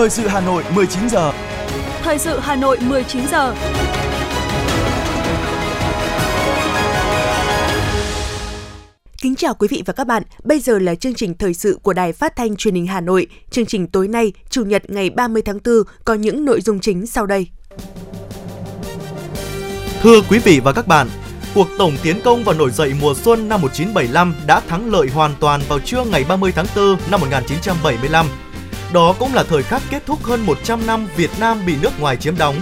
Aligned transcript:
Thời 0.00 0.10
sự 0.10 0.26
Hà 0.26 0.40
Nội 0.40 0.64
19 0.74 1.08
giờ. 1.08 1.32
Thời 2.02 2.18
sự 2.18 2.38
Hà 2.38 2.56
Nội 2.56 2.78
19 2.80 3.22
giờ. 3.30 3.54
Kính 9.22 9.34
chào 9.36 9.54
quý 9.54 9.68
vị 9.70 9.82
và 9.86 9.92
các 9.92 10.06
bạn. 10.06 10.22
Bây 10.44 10.60
giờ 10.60 10.78
là 10.78 10.94
chương 10.94 11.14
trình 11.14 11.34
thời 11.34 11.54
sự 11.54 11.78
của 11.82 11.92
Đài 11.92 12.12
Phát 12.12 12.36
thanh 12.36 12.56
Truyền 12.56 12.74
hình 12.74 12.86
Hà 12.86 13.00
Nội. 13.00 13.26
Chương 13.50 13.66
trình 13.66 13.86
tối 13.86 14.08
nay, 14.08 14.32
Chủ 14.50 14.64
nhật 14.64 14.90
ngày 14.90 15.10
30 15.10 15.42
tháng 15.42 15.58
4 15.64 15.74
có 16.04 16.14
những 16.14 16.44
nội 16.44 16.60
dung 16.60 16.80
chính 16.80 17.06
sau 17.06 17.26
đây. 17.26 17.46
Thưa 20.02 20.20
quý 20.30 20.38
vị 20.38 20.60
và 20.64 20.72
các 20.72 20.86
bạn, 20.86 21.08
cuộc 21.54 21.68
tổng 21.78 21.92
tiến 22.02 22.16
công 22.24 22.44
và 22.44 22.52
nổi 22.52 22.70
dậy 22.70 22.92
mùa 23.00 23.14
xuân 23.14 23.48
năm 23.48 23.60
1975 23.60 24.34
đã 24.46 24.60
thắng 24.60 24.92
lợi 24.92 25.08
hoàn 25.08 25.34
toàn 25.40 25.60
vào 25.68 25.78
trưa 25.78 26.04
ngày 26.04 26.24
30 26.28 26.52
tháng 26.52 26.66
4 26.76 26.96
năm 27.10 27.20
1975. 27.20 28.26
Đó 28.92 29.14
cũng 29.18 29.34
là 29.34 29.42
thời 29.42 29.62
khắc 29.62 29.82
kết 29.90 30.02
thúc 30.06 30.24
hơn 30.24 30.46
100 30.46 30.86
năm 30.86 31.08
Việt 31.16 31.30
Nam 31.40 31.58
bị 31.66 31.74
nước 31.82 32.00
ngoài 32.00 32.16
chiếm 32.16 32.38
đóng. 32.38 32.56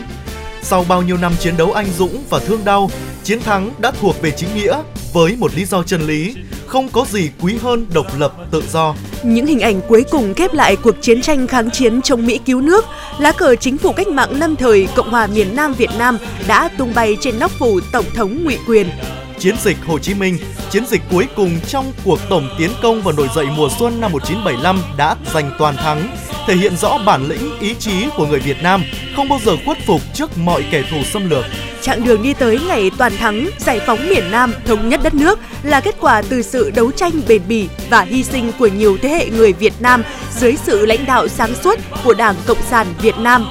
Sau 0.63 0.85
bao 0.89 1.03
nhiêu 1.03 1.17
năm 1.17 1.33
chiến 1.41 1.57
đấu 1.57 1.73
anh 1.73 1.87
dũng 1.99 2.25
và 2.31 2.39
thương 2.39 2.65
đau, 2.65 2.91
chiến 3.25 3.41
thắng 3.41 3.71
đã 3.79 3.91
thuộc 4.01 4.23
về 4.23 4.31
chính 4.31 4.49
nghĩa 4.55 4.77
với 5.13 5.37
một 5.37 5.55
lý 5.55 5.65
do 5.65 5.83
chân 5.83 6.03
lý, 6.03 6.35
không 6.67 6.89
có 6.89 7.07
gì 7.11 7.31
quý 7.41 7.59
hơn 7.63 7.87
độc 7.95 8.07
lập 8.19 8.33
tự 8.51 8.63
do. 8.73 8.95
Những 9.23 9.47
hình 9.47 9.61
ảnh 9.61 9.81
cuối 9.89 10.05
cùng 10.11 10.35
khép 10.35 10.55
lại 10.55 10.77
cuộc 10.77 10.95
chiến 11.01 11.23
tranh 11.23 11.47
kháng 11.47 11.71
chiến 11.71 12.03
chống 12.03 12.27
Mỹ 12.27 12.41
cứu 12.47 12.61
nước, 12.61 12.85
lá 13.19 13.33
cờ 13.33 13.57
chính 13.57 13.79
phủ 13.79 13.93
cách 13.93 14.09
mạng 14.09 14.31
lâm 14.41 14.57
thời 14.57 14.89
Cộng 14.97 15.11
hòa 15.11 15.27
miền 15.27 15.57
Nam 15.57 15.75
Việt 15.75 15.91
Nam 15.99 16.19
đã 16.47 16.69
tung 16.79 16.93
bay 16.95 17.17
trên 17.21 17.39
nóc 17.39 17.51
phủ 17.59 17.81
Tổng 17.93 18.07
thống 18.15 18.45
ngụy 18.45 18.59
quyền. 18.67 18.91
Chiến 19.39 19.55
dịch 19.65 19.77
Hồ 19.87 19.99
Chí 19.99 20.15
Minh, 20.15 20.39
chiến 20.71 20.87
dịch 20.87 21.03
cuối 21.11 21.27
cùng 21.37 21.61
trong 21.67 21.93
cuộc 22.05 22.19
tổng 22.29 22.49
tiến 22.59 22.71
công 22.83 23.03
và 23.03 23.13
nổi 23.13 23.29
dậy 23.35 23.47
mùa 23.57 23.69
xuân 23.79 24.01
năm 24.01 24.13
1975 24.13 24.83
đã 24.97 25.17
giành 25.35 25.51
toàn 25.59 25.77
thắng, 25.77 26.17
thể 26.47 26.55
hiện 26.55 26.77
rõ 26.77 26.99
bản 27.07 27.29
lĩnh, 27.29 27.59
ý 27.61 27.75
chí 27.75 28.09
của 28.17 28.27
người 28.27 28.41
Việt 28.41 28.63
Nam 28.63 28.83
không 29.17 29.29
bao 29.29 29.39
giờ 29.45 29.53
khuất 29.65 29.79
phục 29.87 30.01
trước 30.15 30.39
mọi 30.39 30.65
kẻ 30.71 30.83
thù 30.91 30.97
xâm 31.05 31.31
lược. 31.31 31.45
Chặng 31.83 32.05
đường 32.05 32.23
đi 32.23 32.35
tới 32.35 32.61
ngày 32.69 32.91
toàn 32.99 33.17
thắng, 33.17 33.49
giải 33.59 33.81
phóng 33.87 34.09
miền 34.09 34.31
Nam, 34.31 34.55
thống 34.67 34.89
nhất 34.89 35.01
đất 35.03 35.15
nước 35.15 35.39
là 35.63 35.81
kết 35.81 35.95
quả 36.01 36.23
từ 36.29 36.43
sự 36.43 36.71
đấu 36.71 36.91
tranh 36.91 37.13
bền 37.29 37.43
bỉ 37.49 37.69
và 37.91 38.01
hy 38.01 38.25
sinh 38.25 38.53
của 38.59 38.67
nhiều 38.67 38.99
thế 39.03 39.09
hệ 39.09 39.27
người 39.27 39.53
Việt 39.53 39.75
Nam 39.81 40.03
dưới 40.37 40.57
sự 40.57 40.87
lãnh 40.87 41.07
đạo 41.07 41.29
sáng 41.29 41.55
suốt 41.65 41.79
của 42.05 42.15
Đảng 42.15 42.35
Cộng 42.47 42.63
sản 42.63 42.87
Việt 43.03 43.19
Nam. 43.19 43.49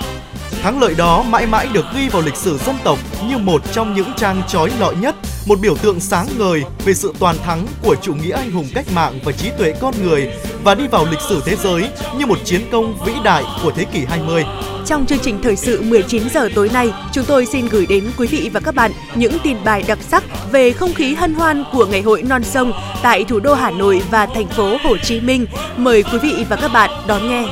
Thắng 0.68 0.82
lợi 0.82 0.96
đó 0.98 1.24
mãi 1.24 1.46
mãi 1.46 1.68
được 1.74 1.86
ghi 1.96 2.10
vào 2.10 2.22
lịch 2.22 2.36
sử 2.36 2.58
dân 2.58 2.76
tộc 2.84 3.00
như 3.30 3.38
một 3.38 3.62
trong 3.72 3.94
những 3.94 4.14
trang 4.18 4.42
trói 4.48 4.72
lọi 4.80 4.96
nhất, 4.96 5.16
một 5.46 5.60
biểu 5.60 5.76
tượng 5.76 6.00
sáng 6.00 6.28
ngời 6.38 6.64
về 6.86 6.94
sự 6.94 7.14
toàn 7.20 7.36
thắng 7.46 7.68
của 7.84 7.96
chủ 7.96 8.14
nghĩa 8.14 8.32
anh 8.32 8.52
hùng 8.52 8.68
cách 8.74 8.86
mạng 8.96 9.20
và 9.24 9.32
trí 9.32 9.50
tuệ 9.58 9.74
con 9.82 9.94
người 10.04 10.30
và 10.64 10.76
đi 10.76 10.88
vào 10.88 11.06
lịch 11.12 11.20
sử 11.30 11.42
thế 11.46 11.56
giới 11.56 11.90
như 12.18 12.26
một 12.26 12.40
chiến 12.46 12.62
công 12.72 13.06
vĩ 13.06 13.14
đại 13.24 13.44
của 13.64 13.72
thế 13.72 13.84
kỷ 13.84 14.06
20. 14.06 14.46
Trong 14.86 15.06
chương 15.06 15.20
trình 15.20 15.40
thời 15.44 15.56
sự 15.56 15.82
19 15.82 16.30
giờ 16.30 16.50
tối 16.56 16.70
nay, 16.74 16.94
chúng 17.14 17.26
tôi 17.26 17.46
xin 17.46 17.68
gửi 17.68 17.86
đến 17.86 18.12
quý 18.18 18.28
vị 18.28 18.50
và 18.54 18.60
các 18.60 18.76
bạn 18.76 18.92
những 19.16 19.38
tin 19.44 19.58
bài 19.64 19.84
đặc 19.88 20.00
sắc 20.10 20.24
về 20.52 20.72
không 20.72 20.94
khí 20.94 21.16
hân 21.16 21.34
hoan 21.34 21.64
của 21.74 21.86
ngày 21.86 22.02
hội 22.02 22.24
non 22.24 22.44
sông 22.44 22.72
tại 23.02 23.24
thủ 23.24 23.40
đô 23.40 23.54
Hà 23.54 23.72
Nội 23.72 24.02
và 24.12 24.26
thành 24.26 24.48
phố 24.48 24.78
Hồ 24.84 24.98
Chí 24.98 25.20
Minh. 25.20 25.46
Mời 25.78 26.04
quý 26.04 26.18
vị 26.18 26.46
và 26.50 26.56
các 26.56 26.72
bạn 26.74 26.90
đón 27.08 27.30
nghe. 27.30 27.46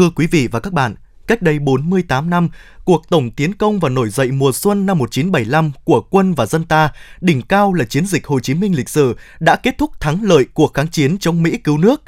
Thưa 0.00 0.10
quý 0.10 0.26
vị 0.26 0.48
và 0.52 0.60
các 0.60 0.72
bạn, 0.72 0.94
cách 1.26 1.42
đây 1.42 1.58
48 1.58 2.30
năm, 2.30 2.48
cuộc 2.84 3.08
tổng 3.08 3.30
tiến 3.30 3.54
công 3.54 3.80
và 3.80 3.88
nổi 3.88 4.10
dậy 4.10 4.30
mùa 4.30 4.52
xuân 4.52 4.86
năm 4.86 4.98
1975 4.98 5.72
của 5.84 6.00
quân 6.10 6.34
và 6.34 6.46
dân 6.46 6.64
ta, 6.64 6.92
đỉnh 7.20 7.42
cao 7.42 7.72
là 7.74 7.84
chiến 7.84 8.06
dịch 8.06 8.26
Hồ 8.26 8.40
Chí 8.40 8.54
Minh 8.54 8.76
lịch 8.76 8.88
sử, 8.88 9.16
đã 9.40 9.56
kết 9.56 9.78
thúc 9.78 10.00
thắng 10.00 10.22
lợi 10.22 10.44
cuộc 10.54 10.74
kháng 10.74 10.88
chiến 10.88 11.18
chống 11.18 11.42
Mỹ 11.42 11.56
cứu 11.64 11.78
nước. 11.78 12.02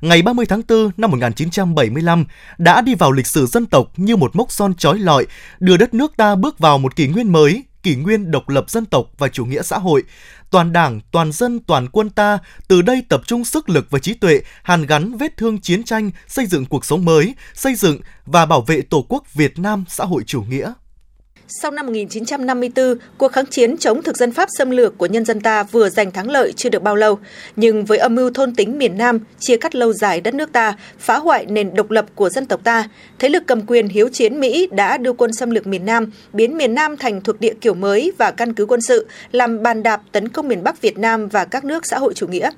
Ngày 0.00 0.22
30 0.22 0.46
tháng 0.46 0.62
4 0.68 0.90
năm 0.96 1.10
1975 1.10 2.24
đã 2.58 2.80
đi 2.80 2.94
vào 2.94 3.12
lịch 3.12 3.26
sử 3.26 3.46
dân 3.46 3.66
tộc 3.66 3.92
như 3.96 4.16
một 4.16 4.36
mốc 4.36 4.52
son 4.52 4.74
trói 4.74 4.98
lọi, 4.98 5.26
đưa 5.60 5.76
đất 5.76 5.94
nước 5.94 6.16
ta 6.16 6.34
bước 6.34 6.58
vào 6.58 6.78
một 6.78 6.96
kỷ 6.96 7.08
nguyên 7.08 7.32
mới, 7.32 7.64
kỷ 7.86 7.94
nguyên 7.94 8.30
độc 8.30 8.48
lập 8.48 8.70
dân 8.70 8.86
tộc 8.86 9.06
và 9.18 9.28
chủ 9.28 9.44
nghĩa 9.44 9.62
xã 9.62 9.78
hội. 9.78 10.02
Toàn 10.50 10.72
đảng, 10.72 11.00
toàn 11.10 11.32
dân, 11.32 11.60
toàn 11.60 11.88
quân 11.88 12.10
ta 12.10 12.38
từ 12.68 12.82
đây 12.82 13.02
tập 13.08 13.22
trung 13.26 13.44
sức 13.44 13.68
lực 13.68 13.86
và 13.90 13.98
trí 13.98 14.14
tuệ, 14.14 14.40
hàn 14.62 14.86
gắn 14.86 15.16
vết 15.16 15.36
thương 15.36 15.60
chiến 15.60 15.82
tranh, 15.84 16.10
xây 16.28 16.46
dựng 16.46 16.64
cuộc 16.64 16.84
sống 16.84 17.04
mới, 17.04 17.34
xây 17.54 17.74
dựng 17.74 18.00
và 18.24 18.46
bảo 18.46 18.60
vệ 18.60 18.82
Tổ 18.82 19.06
quốc 19.08 19.34
Việt 19.34 19.58
Nam 19.58 19.84
xã 19.88 20.04
hội 20.04 20.22
chủ 20.26 20.42
nghĩa. 20.42 20.72
Sau 21.48 21.70
năm 21.70 21.86
1954, 21.86 22.94
cuộc 23.18 23.32
kháng 23.32 23.46
chiến 23.46 23.76
chống 23.76 24.02
thực 24.02 24.16
dân 24.16 24.32
Pháp 24.32 24.48
xâm 24.58 24.70
lược 24.70 24.98
của 24.98 25.06
nhân 25.06 25.24
dân 25.24 25.40
ta 25.40 25.62
vừa 25.62 25.88
giành 25.88 26.10
thắng 26.10 26.30
lợi 26.30 26.52
chưa 26.56 26.68
được 26.68 26.82
bao 26.82 26.96
lâu, 26.96 27.18
nhưng 27.56 27.84
với 27.84 27.98
âm 27.98 28.14
mưu 28.14 28.30
thôn 28.30 28.54
tính 28.54 28.78
miền 28.78 28.98
Nam, 28.98 29.20
chia 29.38 29.56
cắt 29.56 29.74
lâu 29.74 29.92
dài 29.92 30.20
đất 30.20 30.34
nước 30.34 30.52
ta, 30.52 30.76
phá 30.98 31.18
hoại 31.18 31.46
nền 31.46 31.74
độc 31.74 31.90
lập 31.90 32.06
của 32.14 32.30
dân 32.30 32.46
tộc 32.46 32.60
ta, 32.64 32.88
thế 33.18 33.28
lực 33.28 33.42
cầm 33.46 33.66
quyền 33.66 33.88
hiếu 33.88 34.08
chiến 34.08 34.40
Mỹ 34.40 34.68
đã 34.72 34.98
đưa 34.98 35.12
quân 35.12 35.32
xâm 35.32 35.50
lược 35.50 35.66
miền 35.66 35.86
Nam, 35.86 36.10
biến 36.32 36.56
miền 36.56 36.74
Nam 36.74 36.96
thành 36.96 37.20
thuộc 37.20 37.40
địa 37.40 37.54
kiểu 37.60 37.74
mới 37.74 38.12
và 38.18 38.30
căn 38.30 38.54
cứ 38.54 38.66
quân 38.66 38.80
sự, 38.80 39.06
làm 39.32 39.62
bàn 39.62 39.82
đạp 39.82 40.02
tấn 40.12 40.28
công 40.28 40.48
miền 40.48 40.64
Bắc 40.64 40.82
Việt 40.82 40.98
Nam 40.98 41.28
và 41.28 41.44
các 41.44 41.64
nước 41.64 41.86
xã 41.86 41.98
hội 41.98 42.14
chủ 42.14 42.26
nghĩa 42.26 42.50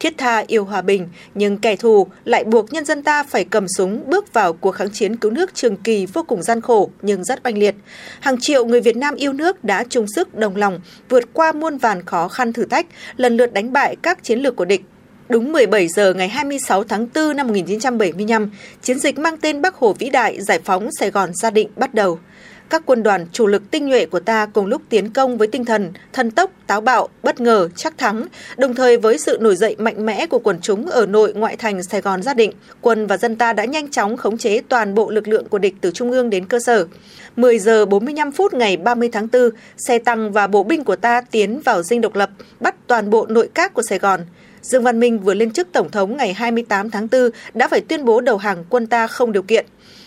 thiết 0.00 0.18
tha 0.18 0.44
yêu 0.46 0.64
hòa 0.64 0.82
bình, 0.82 1.08
nhưng 1.34 1.58
kẻ 1.58 1.76
thù 1.76 2.06
lại 2.24 2.44
buộc 2.44 2.72
nhân 2.72 2.84
dân 2.84 3.02
ta 3.02 3.22
phải 3.22 3.44
cầm 3.44 3.66
súng 3.76 4.02
bước 4.06 4.32
vào 4.32 4.52
cuộc 4.52 4.72
kháng 4.72 4.90
chiến 4.90 5.16
cứu 5.16 5.30
nước 5.30 5.54
trường 5.54 5.76
kỳ 5.76 6.06
vô 6.06 6.22
cùng 6.22 6.42
gian 6.42 6.60
khổ 6.60 6.90
nhưng 7.02 7.24
rất 7.24 7.40
oanh 7.44 7.58
liệt. 7.58 7.74
Hàng 8.20 8.40
triệu 8.40 8.66
người 8.66 8.80
Việt 8.80 8.96
Nam 8.96 9.14
yêu 9.14 9.32
nước 9.32 9.64
đã 9.64 9.84
chung 9.88 10.06
sức 10.14 10.34
đồng 10.34 10.56
lòng 10.56 10.80
vượt 11.08 11.24
qua 11.32 11.52
muôn 11.52 11.78
vàn 11.78 12.04
khó 12.04 12.28
khăn 12.28 12.52
thử 12.52 12.64
thách, 12.64 12.86
lần 13.16 13.36
lượt 13.36 13.52
đánh 13.52 13.72
bại 13.72 13.96
các 14.02 14.24
chiến 14.24 14.38
lược 14.38 14.56
của 14.56 14.64
địch. 14.64 14.82
Đúng 15.28 15.52
17 15.52 15.88
giờ 15.88 16.14
ngày 16.14 16.28
26 16.28 16.84
tháng 16.84 17.06
4 17.14 17.36
năm 17.36 17.46
1975, 17.46 18.50
chiến 18.82 18.98
dịch 18.98 19.18
mang 19.18 19.36
tên 19.36 19.62
Bắc 19.62 19.74
Hồ 19.74 19.92
vĩ 19.92 20.10
đại 20.10 20.42
giải 20.42 20.60
phóng 20.64 20.88
Sài 21.00 21.10
Gòn 21.10 21.30
gia 21.34 21.50
định 21.50 21.68
bắt 21.76 21.94
đầu 21.94 22.18
các 22.70 22.82
quân 22.86 23.02
đoàn 23.02 23.26
chủ 23.32 23.46
lực 23.46 23.70
tinh 23.70 23.86
nhuệ 23.86 24.06
của 24.06 24.20
ta 24.20 24.46
cùng 24.46 24.66
lúc 24.66 24.82
tiến 24.88 25.10
công 25.10 25.38
với 25.38 25.48
tinh 25.48 25.64
thần 25.64 25.92
thần 26.12 26.30
tốc, 26.30 26.50
táo 26.66 26.80
bạo, 26.80 27.08
bất 27.22 27.40
ngờ, 27.40 27.68
chắc 27.76 27.98
thắng, 27.98 28.26
đồng 28.56 28.74
thời 28.74 28.96
với 28.96 29.18
sự 29.18 29.38
nổi 29.40 29.56
dậy 29.56 29.76
mạnh 29.78 30.06
mẽ 30.06 30.26
của 30.26 30.38
quần 30.38 30.60
chúng 30.60 30.86
ở 30.86 31.06
nội 31.06 31.34
ngoại 31.34 31.56
thành 31.56 31.82
Sài 31.82 32.00
Gòn 32.00 32.22
gia 32.22 32.34
định, 32.34 32.52
quân 32.80 33.06
và 33.06 33.16
dân 33.16 33.36
ta 33.36 33.52
đã 33.52 33.64
nhanh 33.64 33.90
chóng 33.90 34.16
khống 34.16 34.38
chế 34.38 34.60
toàn 34.68 34.94
bộ 34.94 35.10
lực 35.10 35.28
lượng 35.28 35.48
của 35.48 35.58
địch 35.58 35.74
từ 35.80 35.90
trung 35.90 36.10
ương 36.10 36.30
đến 36.30 36.46
cơ 36.46 36.58
sở. 36.66 36.86
10 37.36 37.58
giờ 37.58 37.86
45 37.86 38.32
phút 38.32 38.54
ngày 38.54 38.76
30 38.76 39.08
tháng 39.12 39.28
4, 39.32 39.50
xe 39.76 39.98
tăng 39.98 40.32
và 40.32 40.46
bộ 40.46 40.62
binh 40.62 40.84
của 40.84 40.96
ta 40.96 41.20
tiến 41.20 41.60
vào 41.64 41.82
dinh 41.82 42.00
độc 42.00 42.14
lập, 42.14 42.30
bắt 42.60 42.74
toàn 42.86 43.10
bộ 43.10 43.26
nội 43.26 43.48
các 43.54 43.74
của 43.74 43.82
Sài 43.88 43.98
Gòn. 43.98 44.20
Dương 44.62 44.82
Văn 44.82 45.00
Minh 45.00 45.18
vừa 45.18 45.34
lên 45.34 45.50
chức 45.50 45.68
Tổng 45.72 45.90
thống 45.90 46.16
ngày 46.16 46.32
28 46.32 46.90
tháng 46.90 47.08
4 47.12 47.30
đã 47.54 47.68
phải 47.68 47.80
tuyên 47.80 48.04
bố 48.04 48.20
đầu 48.20 48.36
hàng 48.36 48.64
quân 48.68 48.86
ta 48.86 49.06
không 49.06 49.32
điều 49.32 49.42
kiện. 49.42 49.66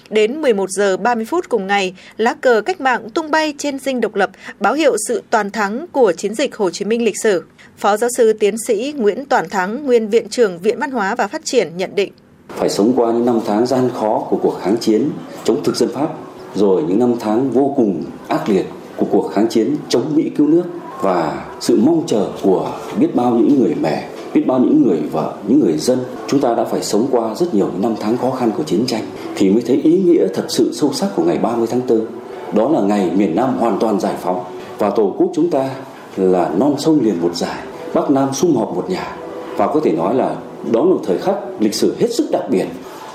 Đến 0.10 0.42
11 0.42 0.70
giờ 0.70 0.98
30 0.98 1.26
phút 1.26 1.50
cùng 1.50 1.68
ngày, 1.68 1.94
lá 2.18 2.34
cờ 2.42 2.62
cách 2.62 2.82
mạng 2.82 3.10
tung 3.10 3.32
bay 3.32 3.54
trên 3.58 3.80
dinh 3.80 4.02
độc 4.02 4.16
lập, 4.16 4.30
báo 4.60 4.74
hiệu 4.74 4.96
sự 5.08 5.24
toàn 5.30 5.52
thắng 5.52 5.86
của 5.92 6.14
chiến 6.14 6.36
dịch 6.36 6.56
Hồ 6.56 6.70
Chí 6.70 6.86
Minh 6.86 7.06
lịch 7.06 7.22
sử. 7.24 7.44
Phó 7.78 7.98
giáo 7.98 8.10
sư 8.18 8.34
tiến 8.34 8.56
sĩ 8.68 8.94
Nguyễn 8.98 9.26
Toàn 9.26 9.50
Thắng, 9.50 9.86
nguyên 9.86 10.10
viện 10.10 10.30
trưởng 10.30 10.60
Viện 10.60 10.80
Văn 10.80 10.92
hóa 10.92 11.16
và 11.16 11.28
Phát 11.28 11.42
triển 11.46 11.78
nhận 11.78 11.96
định. 11.96 12.12
Phải 12.50 12.70
sống 12.70 12.94
qua 12.96 13.12
những 13.12 13.26
năm 13.26 13.40
tháng 13.46 13.66
gian 13.66 13.90
khó 13.94 14.28
của 14.30 14.38
cuộc 14.38 14.60
kháng 14.62 14.78
chiến 14.78 15.10
chống 15.44 15.64
thực 15.64 15.76
dân 15.76 15.90
Pháp, 15.94 16.08
rồi 16.56 16.84
những 16.88 17.00
năm 17.00 17.14
tháng 17.20 17.52
vô 17.52 17.74
cùng 17.78 18.04
ác 18.28 18.50
liệt 18.50 18.66
của 18.98 19.06
cuộc 19.12 19.32
kháng 19.34 19.48
chiến 19.48 19.76
chống 19.90 20.16
Mỹ 20.16 20.32
cứu 20.38 20.48
nước 20.48 20.64
và 21.02 21.46
sự 21.60 21.80
mong 21.84 22.04
chờ 22.08 22.28
của 22.44 22.80
biết 23.00 23.16
bao 23.16 23.34
những 23.34 23.64
người 23.64 23.76
mẹ 23.82 24.10
biết 24.34 24.48
bao 24.48 24.60
những 24.60 24.88
người 24.88 25.00
vợ, 25.12 25.34
những 25.48 25.60
người 25.60 25.78
dân, 25.78 26.00
chúng 26.28 26.40
ta 26.40 26.54
đã 26.54 26.66
phải 26.66 26.84
sống 26.84 27.08
qua 27.12 27.36
rất 27.36 27.54
nhiều 27.54 27.70
năm 27.82 27.96
tháng 28.00 28.18
khó 28.18 28.32
khăn 28.32 28.52
của 28.58 28.64
chiến 28.64 28.84
tranh 28.88 29.04
thì 29.36 29.50
mới 29.50 29.62
thấy 29.68 29.82
ý 29.84 30.02
nghĩa 30.06 30.28
thật 30.34 30.46
sự 30.48 30.74
sâu 30.74 30.94
sắc 30.94 31.10
của 31.16 31.24
ngày 31.24 31.38
30 31.38 31.68
tháng 31.72 31.82
4 31.90 32.06
đó 32.54 32.70
là 32.70 32.82
ngày 32.82 33.12
miền 33.16 33.36
Nam 33.36 33.58
hoàn 33.60 33.80
toàn 33.80 34.00
giải 34.00 34.16
phóng 34.22 34.44
và 34.78 34.90
tổ 34.90 35.16
quốc 35.18 35.32
chúng 35.36 35.50
ta 35.50 35.70
là 36.18 36.52
non 36.60 36.76
sông 36.78 37.00
liền 37.04 37.22
một 37.22 37.36
giải 37.36 37.60
Bắc 37.94 38.12
Nam 38.12 38.34
sum 38.34 38.56
họp 38.56 38.76
một 38.76 38.90
nhà. 38.90 39.16
Và 39.58 39.68
có 39.68 39.80
thể 39.84 39.92
nói 39.92 40.16
là 40.16 40.36
đó 40.72 40.80
là 40.80 40.90
một 40.90 41.02
thời 41.06 41.18
khắc 41.18 41.36
lịch 41.60 41.74
sử 41.74 41.96
hết 42.00 42.08
sức 42.14 42.28
đặc 42.32 42.44
biệt. 42.50 42.66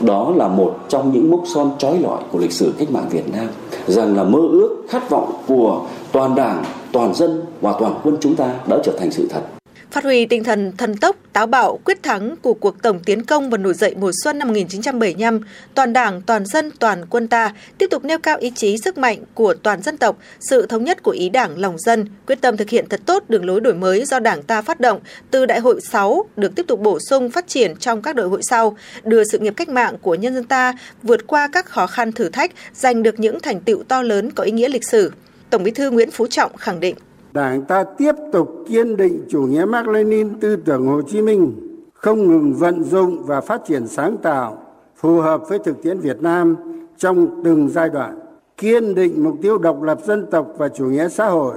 Đó 0.00 0.32
là 0.36 0.48
một 0.48 0.76
trong 0.88 1.12
những 1.12 1.30
mốc 1.30 1.42
son 1.54 1.70
trói 1.78 1.98
lọi 1.98 2.22
của 2.32 2.38
lịch 2.38 2.52
sử 2.52 2.74
cách 2.78 2.90
mạng 2.90 3.08
Việt 3.10 3.32
Nam. 3.32 3.46
Rằng 3.86 4.16
là 4.16 4.24
mơ 4.24 4.38
ước, 4.38 4.84
khát 4.88 5.10
vọng 5.10 5.32
của 5.48 5.82
toàn 6.12 6.34
đảng, 6.34 6.64
toàn 6.92 7.14
dân 7.14 7.42
và 7.60 7.74
toàn 7.80 7.94
quân 8.04 8.16
chúng 8.20 8.34
ta 8.34 8.54
đã 8.66 8.78
trở 8.84 8.92
thành 8.98 9.10
sự 9.10 9.28
thật. 9.30 9.53
Phát 9.94 10.04
huy 10.04 10.26
tinh 10.26 10.44
thần 10.44 10.72
thần 10.76 10.96
tốc, 10.96 11.16
táo 11.32 11.46
bạo, 11.46 11.78
quyết 11.84 12.02
thắng 12.02 12.36
của 12.42 12.54
cuộc 12.54 12.82
tổng 12.82 13.00
tiến 13.00 13.24
công 13.24 13.50
và 13.50 13.58
nổi 13.58 13.74
dậy 13.74 13.94
mùa 13.98 14.10
xuân 14.22 14.38
năm 14.38 14.48
1975, 14.48 15.40
toàn 15.74 15.92
Đảng, 15.92 16.22
toàn 16.22 16.46
dân, 16.46 16.70
toàn 16.78 17.06
quân 17.10 17.28
ta 17.28 17.54
tiếp 17.78 17.86
tục 17.90 18.04
nêu 18.04 18.18
cao 18.18 18.36
ý 18.38 18.52
chí 18.54 18.78
sức 18.78 18.98
mạnh 18.98 19.18
của 19.34 19.54
toàn 19.54 19.82
dân 19.82 19.96
tộc, 19.96 20.18
sự 20.40 20.66
thống 20.66 20.84
nhất 20.84 21.02
của 21.02 21.10
ý 21.10 21.28
Đảng 21.28 21.58
lòng 21.58 21.78
dân, 21.78 22.06
quyết 22.26 22.40
tâm 22.40 22.56
thực 22.56 22.70
hiện 22.70 22.88
thật 22.88 23.00
tốt 23.06 23.24
đường 23.28 23.44
lối 23.44 23.60
đổi 23.60 23.74
mới 23.74 24.04
do 24.04 24.18
Đảng 24.18 24.42
ta 24.42 24.62
phát 24.62 24.80
động 24.80 25.00
từ 25.30 25.46
Đại 25.46 25.60
hội 25.60 25.80
6 25.80 26.24
được 26.36 26.54
tiếp 26.56 26.66
tục 26.68 26.80
bổ 26.80 26.98
sung 27.10 27.30
phát 27.30 27.48
triển 27.48 27.76
trong 27.76 28.02
các 28.02 28.16
đại 28.16 28.26
hội 28.26 28.40
sau, 28.42 28.76
đưa 29.04 29.24
sự 29.24 29.38
nghiệp 29.38 29.54
cách 29.56 29.68
mạng 29.68 29.96
của 30.02 30.14
nhân 30.14 30.34
dân 30.34 30.44
ta 30.44 30.74
vượt 31.02 31.26
qua 31.26 31.48
các 31.52 31.66
khó 31.66 31.86
khăn 31.86 32.12
thử 32.12 32.28
thách, 32.28 32.52
giành 32.72 33.02
được 33.02 33.20
những 33.20 33.40
thành 33.40 33.60
tựu 33.60 33.82
to 33.82 34.02
lớn 34.02 34.30
có 34.30 34.42
ý 34.44 34.52
nghĩa 34.52 34.68
lịch 34.68 34.88
sử. 34.88 35.12
Tổng 35.50 35.62
Bí 35.62 35.70
thư 35.70 35.90
Nguyễn 35.90 36.10
Phú 36.10 36.26
Trọng 36.26 36.56
khẳng 36.56 36.80
định 36.80 36.94
Đảng 37.34 37.64
ta 37.64 37.84
tiếp 37.84 38.12
tục 38.32 38.64
kiên 38.68 38.96
định 38.96 39.24
chủ 39.28 39.40
nghĩa 39.40 39.64
mark 39.64 39.88
lenin 39.88 40.40
tư 40.40 40.56
tưởng 40.56 40.86
Hồ 40.86 41.02
Chí 41.02 41.22
Minh, 41.22 41.52
không 41.94 42.28
ngừng 42.28 42.54
vận 42.54 42.84
dụng 42.84 43.22
và 43.22 43.40
phát 43.40 43.64
triển 43.66 43.86
sáng 43.86 44.16
tạo, 44.16 44.58
phù 44.96 45.20
hợp 45.20 45.48
với 45.48 45.58
thực 45.58 45.82
tiễn 45.82 45.98
Việt 45.98 46.22
Nam 46.22 46.56
trong 46.98 47.42
từng 47.44 47.68
giai 47.68 47.88
đoạn, 47.88 48.20
kiên 48.56 48.94
định 48.94 49.24
mục 49.24 49.34
tiêu 49.42 49.58
độc 49.58 49.82
lập 49.82 49.98
dân 50.04 50.26
tộc 50.30 50.54
và 50.58 50.68
chủ 50.68 50.84
nghĩa 50.84 51.08
xã 51.08 51.26
hội, 51.26 51.54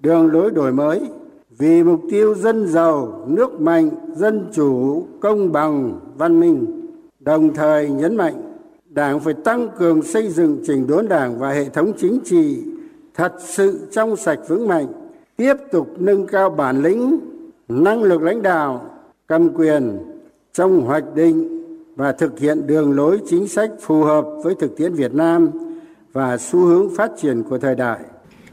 đường 0.00 0.32
lối 0.32 0.50
đổi 0.50 0.72
mới, 0.72 1.00
vì 1.58 1.82
mục 1.82 2.00
tiêu 2.10 2.34
dân 2.34 2.66
giàu, 2.68 3.24
nước 3.26 3.60
mạnh, 3.60 3.90
dân 4.14 4.46
chủ, 4.52 5.04
công 5.20 5.52
bằng, 5.52 6.00
văn 6.16 6.40
minh. 6.40 6.66
Đồng 7.20 7.54
thời 7.54 7.90
nhấn 7.90 8.16
mạnh, 8.16 8.34
Đảng 8.88 9.20
phải 9.20 9.34
tăng 9.34 9.68
cường 9.78 10.02
xây 10.02 10.28
dựng 10.28 10.58
chỉnh 10.66 10.86
đốn 10.86 11.08
Đảng 11.08 11.38
và 11.38 11.52
hệ 11.52 11.68
thống 11.68 11.92
chính 11.98 12.20
trị 12.24 12.62
thật 13.14 13.32
sự 13.38 13.78
trong 13.90 14.16
sạch 14.16 14.38
vững 14.48 14.68
mạnh, 14.68 14.86
tiếp 15.38 15.54
tục 15.70 15.88
nâng 15.98 16.26
cao 16.26 16.50
bản 16.50 16.82
lĩnh, 16.82 17.20
năng 17.68 18.02
lực 18.02 18.22
lãnh 18.22 18.42
đạo, 18.42 18.90
cầm 19.26 19.54
quyền 19.54 19.98
trong 20.52 20.80
hoạch 20.80 21.14
định 21.14 21.64
và 21.96 22.12
thực 22.12 22.38
hiện 22.38 22.66
đường 22.66 22.92
lối 22.92 23.20
chính 23.26 23.48
sách 23.48 23.70
phù 23.80 24.02
hợp 24.02 24.24
với 24.44 24.54
thực 24.54 24.76
tiễn 24.76 24.92
Việt 24.92 25.14
Nam 25.14 25.50
và 26.12 26.36
xu 26.36 26.58
hướng 26.58 26.94
phát 26.96 27.10
triển 27.18 27.42
của 27.42 27.58
thời 27.58 27.74
đại 27.74 27.98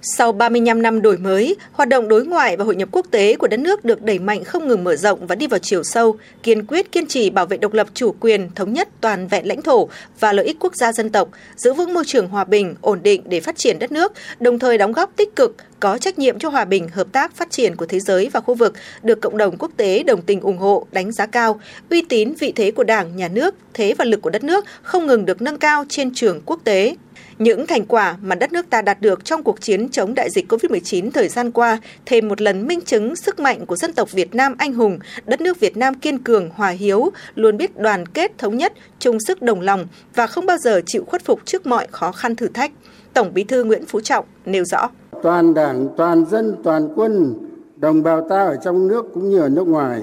sau 0.05 0.31
35 0.31 0.81
năm 0.81 1.01
đổi 1.01 1.17
mới, 1.17 1.55
hoạt 1.71 1.89
động 1.89 2.07
đối 2.07 2.25
ngoại 2.25 2.57
và 2.57 2.65
hội 2.65 2.75
nhập 2.75 2.89
quốc 2.91 3.05
tế 3.11 3.35
của 3.35 3.47
đất 3.47 3.59
nước 3.59 3.85
được 3.85 4.01
đẩy 4.01 4.19
mạnh 4.19 4.43
không 4.43 4.67
ngừng 4.67 4.83
mở 4.83 4.95
rộng 4.95 5.27
và 5.27 5.35
đi 5.35 5.47
vào 5.47 5.59
chiều 5.59 5.83
sâu, 5.83 6.17
kiên 6.43 6.65
quyết 6.65 6.91
kiên 6.91 7.07
trì 7.07 7.29
bảo 7.29 7.45
vệ 7.45 7.57
độc 7.57 7.73
lập 7.73 7.87
chủ 7.93 8.15
quyền, 8.19 8.49
thống 8.55 8.73
nhất 8.73 8.89
toàn 9.01 9.27
vẹn 9.27 9.47
lãnh 9.47 9.61
thổ 9.61 9.89
và 10.19 10.33
lợi 10.33 10.45
ích 10.45 10.57
quốc 10.59 10.75
gia 10.75 10.93
dân 10.93 11.09
tộc, 11.09 11.29
giữ 11.55 11.73
vững 11.73 11.93
môi 11.93 12.03
trường 12.07 12.27
hòa 12.27 12.43
bình, 12.43 12.75
ổn 12.81 12.99
định 13.03 13.21
để 13.25 13.39
phát 13.39 13.57
triển 13.57 13.79
đất 13.79 13.91
nước, 13.91 14.13
đồng 14.39 14.59
thời 14.59 14.77
đóng 14.77 14.91
góp 14.91 15.15
tích 15.15 15.35
cực, 15.35 15.55
có 15.79 15.97
trách 15.97 16.19
nhiệm 16.19 16.39
cho 16.39 16.49
hòa 16.49 16.65
bình, 16.65 16.87
hợp 16.89 17.07
tác, 17.11 17.35
phát 17.35 17.51
triển 17.51 17.75
của 17.75 17.85
thế 17.85 17.99
giới 17.99 18.29
và 18.33 18.39
khu 18.39 18.53
vực, 18.53 18.73
được 19.03 19.21
cộng 19.21 19.37
đồng 19.37 19.57
quốc 19.57 19.71
tế 19.77 20.03
đồng 20.03 20.21
tình 20.21 20.41
ủng 20.41 20.57
hộ, 20.57 20.87
đánh 20.91 21.11
giá 21.11 21.25
cao, 21.25 21.59
uy 21.89 22.01
tín 22.01 22.33
vị 22.39 22.53
thế 22.55 22.71
của 22.71 22.83
Đảng, 22.83 23.15
nhà 23.15 23.27
nước, 23.27 23.55
thế 23.73 23.93
và 23.97 24.05
lực 24.05 24.21
của 24.21 24.29
đất 24.29 24.43
nước 24.43 24.65
không 24.81 25.07
ngừng 25.07 25.25
được 25.25 25.41
nâng 25.41 25.57
cao 25.57 25.85
trên 25.89 26.11
trường 26.13 26.41
quốc 26.45 26.59
tế. 26.63 26.95
Những 27.39 27.67
thành 27.67 27.85
quả 27.85 28.17
mà 28.21 28.35
đất 28.35 28.53
nước 28.53 28.65
ta 28.69 28.81
đạt 28.81 29.01
được 29.01 29.25
trong 29.25 29.43
cuộc 29.43 29.61
chiến 29.61 29.89
chống 29.89 30.13
đại 30.15 30.29
dịch 30.29 30.51
COVID-19 30.51 31.11
thời 31.11 31.27
gian 31.27 31.51
qua 31.51 31.77
thêm 32.05 32.27
một 32.27 32.41
lần 32.41 32.67
minh 32.67 32.81
chứng 32.81 33.15
sức 33.15 33.39
mạnh 33.39 33.65
của 33.65 33.75
dân 33.75 33.93
tộc 33.93 34.11
Việt 34.11 34.35
Nam 34.35 34.55
anh 34.57 34.73
hùng, 34.73 34.99
đất 35.25 35.41
nước 35.41 35.59
Việt 35.59 35.77
Nam 35.77 35.93
kiên 35.93 36.17
cường, 36.17 36.49
hòa 36.53 36.69
hiếu, 36.69 37.09
luôn 37.35 37.57
biết 37.57 37.77
đoàn 37.77 38.05
kết 38.05 38.37
thống 38.37 38.57
nhất, 38.57 38.73
chung 38.99 39.17
sức 39.19 39.41
đồng 39.41 39.61
lòng 39.61 39.87
và 40.15 40.27
không 40.27 40.45
bao 40.45 40.57
giờ 40.57 40.81
chịu 40.85 41.03
khuất 41.07 41.25
phục 41.25 41.39
trước 41.45 41.65
mọi 41.65 41.87
khó 41.91 42.11
khăn 42.11 42.35
thử 42.35 42.47
thách. 42.47 42.71
Tổng 43.13 43.33
Bí 43.33 43.43
thư 43.43 43.63
Nguyễn 43.63 43.85
Phú 43.85 44.01
Trọng 44.01 44.25
nêu 44.45 44.63
rõ: 44.65 44.89
Toàn 45.23 45.53
Đảng, 45.53 45.87
toàn 45.97 46.25
dân, 46.25 46.55
toàn 46.63 46.89
quân, 46.95 47.33
đồng 47.77 48.03
bào 48.03 48.29
ta 48.29 48.45
ở 48.45 48.57
trong 48.63 48.87
nước 48.87 49.05
cũng 49.13 49.29
như 49.29 49.39
ở 49.39 49.49
nước 49.49 49.67
ngoài, 49.67 50.01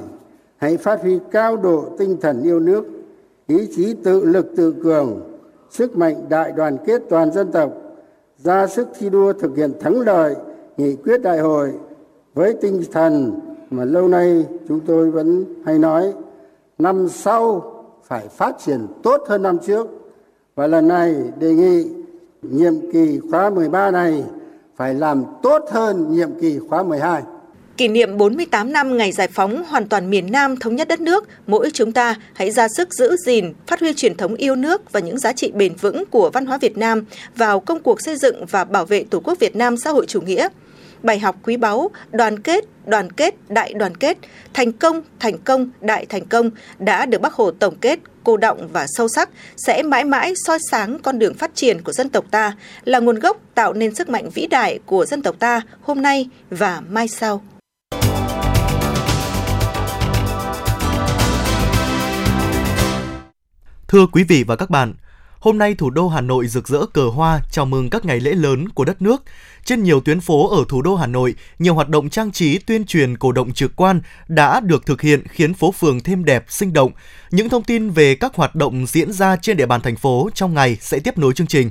hãy 0.56 0.76
phát 0.76 1.00
huy 1.02 1.18
cao 1.30 1.56
độ 1.56 1.96
tinh 1.98 2.16
thần 2.20 2.42
yêu 2.42 2.60
nước, 2.60 2.84
ý 3.46 3.56
chí 3.76 3.94
tự 4.04 4.24
lực 4.24 4.46
tự 4.56 4.74
cường, 4.84 5.20
sức 5.72 5.96
mạnh 5.96 6.28
đại 6.28 6.52
đoàn 6.52 6.76
kết 6.86 7.02
toàn 7.08 7.32
dân 7.32 7.52
tộc, 7.52 7.72
ra 8.38 8.66
sức 8.66 8.88
thi 8.98 9.10
đua 9.10 9.32
thực 9.32 9.56
hiện 9.56 9.72
thắng 9.80 10.00
lợi 10.00 10.36
nghị 10.76 10.96
quyết 10.96 11.22
đại 11.22 11.38
hội 11.38 11.72
với 12.34 12.54
tinh 12.60 12.82
thần 12.92 13.40
mà 13.70 13.84
lâu 13.84 14.08
nay 14.08 14.46
chúng 14.68 14.80
tôi 14.80 15.10
vẫn 15.10 15.44
hay 15.64 15.78
nói, 15.78 16.12
năm 16.78 17.08
sau 17.08 17.62
phải 18.04 18.28
phát 18.28 18.56
triển 18.58 18.86
tốt 19.02 19.22
hơn 19.28 19.42
năm 19.42 19.58
trước 19.58 19.86
và 20.54 20.66
lần 20.66 20.88
này 20.88 21.14
đề 21.38 21.54
nghị 21.54 21.90
nhiệm 22.42 22.92
kỳ 22.92 23.20
khóa 23.30 23.50
13 23.50 23.90
này 23.90 24.24
phải 24.76 24.94
làm 24.94 25.24
tốt 25.42 25.64
hơn 25.70 26.12
nhiệm 26.12 26.30
kỳ 26.40 26.58
khóa 26.58 26.82
12. 26.82 27.22
Kỷ 27.82 27.88
niệm 27.88 28.16
48 28.16 28.72
năm 28.72 28.96
ngày 28.96 29.12
giải 29.12 29.28
phóng 29.28 29.64
hoàn 29.64 29.88
toàn 29.88 30.10
miền 30.10 30.32
Nam 30.32 30.56
thống 30.56 30.76
nhất 30.76 30.88
đất 30.88 31.00
nước, 31.00 31.28
mỗi 31.46 31.70
chúng 31.70 31.92
ta 31.92 32.14
hãy 32.34 32.50
ra 32.50 32.68
sức 32.76 32.94
giữ 32.94 33.16
gìn, 33.26 33.52
phát 33.66 33.80
huy 33.80 33.94
truyền 33.94 34.16
thống 34.16 34.34
yêu 34.34 34.56
nước 34.56 34.92
và 34.92 35.00
những 35.00 35.18
giá 35.18 35.32
trị 35.32 35.52
bền 35.54 35.74
vững 35.74 36.04
của 36.10 36.30
văn 36.30 36.46
hóa 36.46 36.58
Việt 36.58 36.76
Nam 36.76 37.04
vào 37.36 37.60
công 37.60 37.80
cuộc 37.80 38.00
xây 38.00 38.16
dựng 38.16 38.46
và 38.46 38.64
bảo 38.64 38.86
vệ 38.86 39.04
Tổ 39.10 39.20
quốc 39.20 39.38
Việt 39.38 39.56
Nam 39.56 39.76
xã 39.76 39.90
hội 39.90 40.06
chủ 40.06 40.20
nghĩa. 40.20 40.48
Bài 41.02 41.18
học 41.18 41.36
quý 41.42 41.56
báu, 41.56 41.90
đoàn 42.10 42.38
kết, 42.38 42.64
đoàn 42.86 43.12
kết, 43.12 43.34
đại 43.48 43.74
đoàn 43.74 43.96
kết, 43.96 44.18
thành 44.54 44.72
công, 44.72 45.02
thành 45.20 45.38
công, 45.38 45.70
đại 45.80 46.06
thành 46.06 46.26
công 46.26 46.50
đã 46.78 47.06
được 47.06 47.20
Bác 47.20 47.32
Hồ 47.32 47.50
tổng 47.50 47.74
kết 47.80 47.98
cô 48.24 48.36
động 48.36 48.68
và 48.72 48.86
sâu 48.88 49.08
sắc 49.08 49.30
sẽ 49.56 49.82
mãi 49.82 50.04
mãi 50.04 50.32
soi 50.46 50.58
sáng 50.70 50.98
con 51.02 51.18
đường 51.18 51.34
phát 51.34 51.54
triển 51.54 51.82
của 51.82 51.92
dân 51.92 52.08
tộc 52.08 52.24
ta, 52.30 52.56
là 52.84 52.98
nguồn 53.00 53.18
gốc 53.18 53.36
tạo 53.54 53.72
nên 53.72 53.94
sức 53.94 54.08
mạnh 54.08 54.30
vĩ 54.30 54.46
đại 54.46 54.78
của 54.86 55.06
dân 55.06 55.22
tộc 55.22 55.36
ta 55.38 55.60
hôm 55.80 56.02
nay 56.02 56.28
và 56.50 56.82
mai 56.88 57.08
sau. 57.08 57.42
Thưa 63.92 64.06
quý 64.06 64.24
vị 64.24 64.44
và 64.44 64.56
các 64.56 64.70
bạn, 64.70 64.94
hôm 65.38 65.58
nay 65.58 65.74
thủ 65.74 65.90
đô 65.90 66.08
Hà 66.08 66.20
Nội 66.20 66.46
rực 66.46 66.68
rỡ 66.68 66.86
cờ 66.86 67.08
hoa 67.08 67.40
chào 67.50 67.66
mừng 67.66 67.90
các 67.90 68.04
ngày 68.04 68.20
lễ 68.20 68.32
lớn 68.32 68.68
của 68.68 68.84
đất 68.84 69.02
nước. 69.02 69.22
Trên 69.64 69.82
nhiều 69.82 70.00
tuyến 70.00 70.20
phố 70.20 70.48
ở 70.48 70.64
thủ 70.68 70.82
đô 70.82 70.96
Hà 70.96 71.06
Nội, 71.06 71.34
nhiều 71.58 71.74
hoạt 71.74 71.88
động 71.88 72.10
trang 72.10 72.32
trí 72.32 72.58
tuyên 72.58 72.84
truyền 72.84 73.16
cổ 73.16 73.32
động 73.32 73.52
trực 73.52 73.76
quan 73.76 74.00
đã 74.28 74.60
được 74.60 74.86
thực 74.86 75.00
hiện 75.00 75.26
khiến 75.28 75.54
phố 75.54 75.72
phường 75.72 76.00
thêm 76.00 76.24
đẹp, 76.24 76.44
sinh 76.48 76.72
động. 76.72 76.92
Những 77.30 77.48
thông 77.48 77.62
tin 77.62 77.90
về 77.90 78.14
các 78.14 78.34
hoạt 78.34 78.54
động 78.54 78.86
diễn 78.86 79.12
ra 79.12 79.36
trên 79.36 79.56
địa 79.56 79.66
bàn 79.66 79.80
thành 79.80 79.96
phố 79.96 80.30
trong 80.34 80.54
ngày 80.54 80.76
sẽ 80.80 80.98
tiếp 80.98 81.18
nối 81.18 81.32
chương 81.32 81.46
trình. 81.46 81.70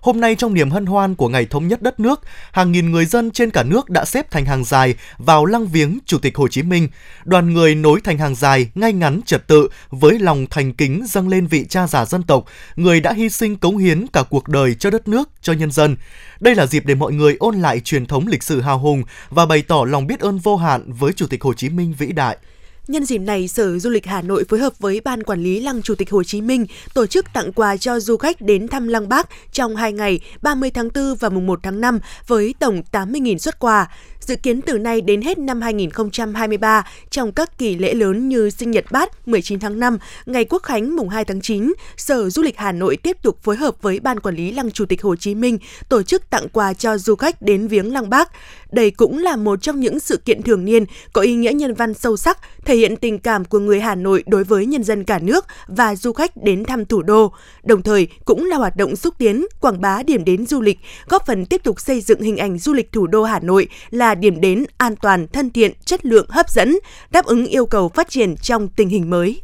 Hôm 0.00 0.20
nay 0.20 0.34
trong 0.34 0.54
niềm 0.54 0.70
hân 0.70 0.86
hoan 0.86 1.14
của 1.14 1.28
ngày 1.28 1.46
thống 1.46 1.68
nhất 1.68 1.82
đất 1.82 2.00
nước, 2.00 2.20
hàng 2.52 2.72
nghìn 2.72 2.90
người 2.90 3.06
dân 3.06 3.30
trên 3.30 3.50
cả 3.50 3.62
nước 3.62 3.90
đã 3.90 4.04
xếp 4.04 4.30
thành 4.30 4.44
hàng 4.44 4.64
dài 4.64 4.94
vào 5.18 5.44
lăng 5.44 5.66
viếng 5.66 5.98
Chủ 6.06 6.18
tịch 6.18 6.36
Hồ 6.36 6.48
Chí 6.48 6.62
Minh. 6.62 6.88
Đoàn 7.24 7.54
người 7.54 7.74
nối 7.74 8.00
thành 8.04 8.18
hàng 8.18 8.34
dài, 8.34 8.70
ngay 8.74 8.92
ngắn 8.92 9.20
trật 9.26 9.46
tự 9.46 9.68
với 9.90 10.18
lòng 10.18 10.46
thành 10.50 10.72
kính 10.72 11.04
dâng 11.08 11.28
lên 11.28 11.46
vị 11.46 11.66
cha 11.68 11.86
già 11.86 12.04
dân 12.04 12.22
tộc, 12.22 12.44
người 12.76 13.00
đã 13.00 13.12
hy 13.12 13.28
sinh 13.28 13.56
cống 13.56 13.78
hiến 13.78 14.06
cả 14.06 14.22
cuộc 14.30 14.48
đời 14.48 14.74
cho 14.74 14.90
đất 14.90 15.08
nước, 15.08 15.28
cho 15.42 15.52
nhân 15.52 15.70
dân. 15.70 15.96
Đây 16.40 16.54
là 16.54 16.66
dịp 16.66 16.86
để 16.86 16.94
mọi 16.94 17.12
người 17.12 17.36
ôn 17.38 17.56
lại 17.56 17.80
truyền 17.80 18.06
thống 18.06 18.26
lịch 18.26 18.42
sử 18.42 18.60
hào 18.60 18.78
hùng 18.78 19.02
và 19.30 19.46
bày 19.46 19.62
tỏ 19.62 19.84
lòng 19.88 20.06
biết 20.06 20.20
ơn 20.20 20.38
vô 20.38 20.56
hạn 20.56 20.92
với 20.92 21.12
Chủ 21.12 21.26
tịch 21.26 21.42
Hồ 21.42 21.54
Chí 21.54 21.68
Minh 21.68 21.94
vĩ 21.98 22.12
đại. 22.12 22.36
Nhân 22.90 23.04
dịp 23.04 23.18
này, 23.18 23.48
Sở 23.48 23.78
Du 23.78 23.90
lịch 23.90 24.06
Hà 24.06 24.22
Nội 24.22 24.44
phối 24.48 24.60
hợp 24.60 24.78
với 24.78 25.00
Ban 25.00 25.22
Quản 25.22 25.42
lý 25.42 25.60
Lăng 25.60 25.82
Chủ 25.82 25.94
tịch 25.94 26.10
Hồ 26.10 26.22
Chí 26.24 26.40
Minh 26.40 26.66
tổ 26.94 27.06
chức 27.06 27.26
tặng 27.34 27.52
quà 27.52 27.76
cho 27.76 28.00
du 28.00 28.16
khách 28.16 28.40
đến 28.40 28.68
thăm 28.68 28.88
Lăng 28.88 29.08
Bác 29.08 29.28
trong 29.52 29.76
hai 29.76 29.92
ngày 29.92 30.20
30 30.42 30.70
tháng 30.70 30.88
4 30.94 31.14
và 31.14 31.28
mùng 31.28 31.46
1 31.46 31.60
tháng 31.62 31.80
5 31.80 31.98
với 32.26 32.54
tổng 32.58 32.82
80.000 32.92 33.38
xuất 33.38 33.58
quà. 33.58 33.88
Dự 34.20 34.36
kiến 34.36 34.62
từ 34.62 34.78
nay 34.78 35.00
đến 35.00 35.22
hết 35.22 35.38
năm 35.38 35.60
2023, 35.60 36.86
trong 37.10 37.32
các 37.32 37.58
kỳ 37.58 37.74
lễ 37.76 37.94
lớn 37.94 38.28
như 38.28 38.50
sinh 38.50 38.70
nhật 38.70 38.84
Bát 38.90 39.28
19 39.28 39.58
tháng 39.58 39.80
5, 39.80 39.98
ngày 40.26 40.44
Quốc 40.44 40.62
khánh 40.62 40.96
mùng 40.96 41.08
2 41.08 41.24
tháng 41.24 41.40
9, 41.40 41.72
Sở 41.96 42.30
Du 42.30 42.42
lịch 42.42 42.58
Hà 42.58 42.72
Nội 42.72 42.96
tiếp 42.96 43.16
tục 43.22 43.38
phối 43.42 43.56
hợp 43.56 43.82
với 43.82 44.00
Ban 44.00 44.20
Quản 44.20 44.34
lý 44.34 44.52
Lăng 44.52 44.70
Chủ 44.70 44.86
tịch 44.86 45.02
Hồ 45.02 45.16
Chí 45.16 45.34
Minh 45.34 45.58
tổ 45.88 46.02
chức 46.02 46.30
tặng 46.30 46.48
quà 46.48 46.74
cho 46.74 46.98
du 46.98 47.14
khách 47.14 47.42
đến 47.42 47.68
viếng 47.68 47.92
Lăng 47.92 48.10
Bác. 48.10 48.30
Đây 48.72 48.90
cũng 48.90 49.18
là 49.18 49.36
một 49.36 49.62
trong 49.62 49.80
những 49.80 50.00
sự 50.00 50.16
kiện 50.16 50.42
thường 50.42 50.64
niên 50.64 50.84
có 51.12 51.22
ý 51.22 51.34
nghĩa 51.34 51.52
nhân 51.52 51.74
văn 51.74 51.94
sâu 51.94 52.16
sắc, 52.16 52.38
thể 52.64 52.74
hiện 52.80 52.96
tình 52.96 53.18
cảm 53.18 53.44
của 53.44 53.58
người 53.58 53.80
Hà 53.80 53.94
Nội 53.94 54.24
đối 54.26 54.44
với 54.44 54.66
nhân 54.66 54.84
dân 54.84 55.04
cả 55.04 55.18
nước 55.18 55.46
và 55.66 55.96
du 55.96 56.12
khách 56.12 56.36
đến 56.36 56.64
thăm 56.64 56.84
thủ 56.84 57.02
đô, 57.02 57.32
đồng 57.62 57.82
thời 57.82 58.08
cũng 58.24 58.44
là 58.44 58.56
hoạt 58.56 58.76
động 58.76 58.96
xúc 58.96 59.14
tiến, 59.18 59.46
quảng 59.60 59.80
bá 59.80 60.02
điểm 60.02 60.24
đến 60.24 60.46
du 60.46 60.60
lịch, 60.60 60.78
góp 61.08 61.26
phần 61.26 61.46
tiếp 61.46 61.60
tục 61.64 61.80
xây 61.80 62.00
dựng 62.00 62.20
hình 62.20 62.36
ảnh 62.36 62.58
du 62.58 62.72
lịch 62.72 62.92
thủ 62.92 63.06
đô 63.06 63.22
Hà 63.24 63.40
Nội 63.40 63.68
là 63.90 64.14
điểm 64.14 64.40
đến 64.40 64.64
an 64.76 64.96
toàn, 64.96 65.28
thân 65.28 65.50
thiện, 65.50 65.72
chất 65.84 66.04
lượng 66.04 66.26
hấp 66.28 66.50
dẫn, 66.50 66.78
đáp 67.10 67.24
ứng 67.24 67.46
yêu 67.46 67.66
cầu 67.66 67.88
phát 67.88 68.10
triển 68.10 68.36
trong 68.36 68.68
tình 68.68 68.88
hình 68.88 69.10
mới. 69.10 69.40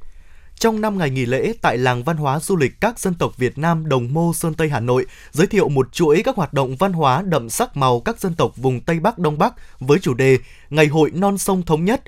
Trong 0.59 0.81
5 0.81 0.99
ngày 0.99 1.11
nghỉ 1.11 1.27
lễ 1.27 1.53
tại 1.63 1.79
làng 1.79 2.05
văn 2.05 2.17
hóa 2.17 2.41
du 2.41 2.57
lịch 2.57 2.81
các 2.81 2.99
dân 2.99 3.15
tộc 3.15 3.37
Việt 3.37 3.59
Nam 3.59 3.89
Đồng 3.89 4.15
Mô 4.15 4.33
Sơn 4.33 4.55
Tây 4.55 4.69
Hà 4.69 4.81
Nội 4.81 5.07
giới 5.31 5.47
thiệu 5.47 5.69
một 5.69 5.93
chuỗi 5.93 6.23
các 6.25 6.37
hoạt 6.37 6.53
động 6.53 6.77
văn 6.77 6.93
hóa 6.93 7.23
đậm 7.23 7.51
sắc 7.51 7.77
màu 7.77 8.01
các 8.01 8.21
dân 8.21 8.35
tộc 8.35 8.57
vùng 8.57 8.81
Tây 8.81 9.01
Bắc 9.01 9.19
Đông 9.19 9.39
Bắc 9.39 9.55
với 9.81 9.99
chủ 9.99 10.15
đề 10.15 10.39
Ngày 10.71 10.87
hội 10.87 11.11
non 11.15 11.39
sông 11.39 11.63
thống 11.63 11.85
nhất 11.85 12.03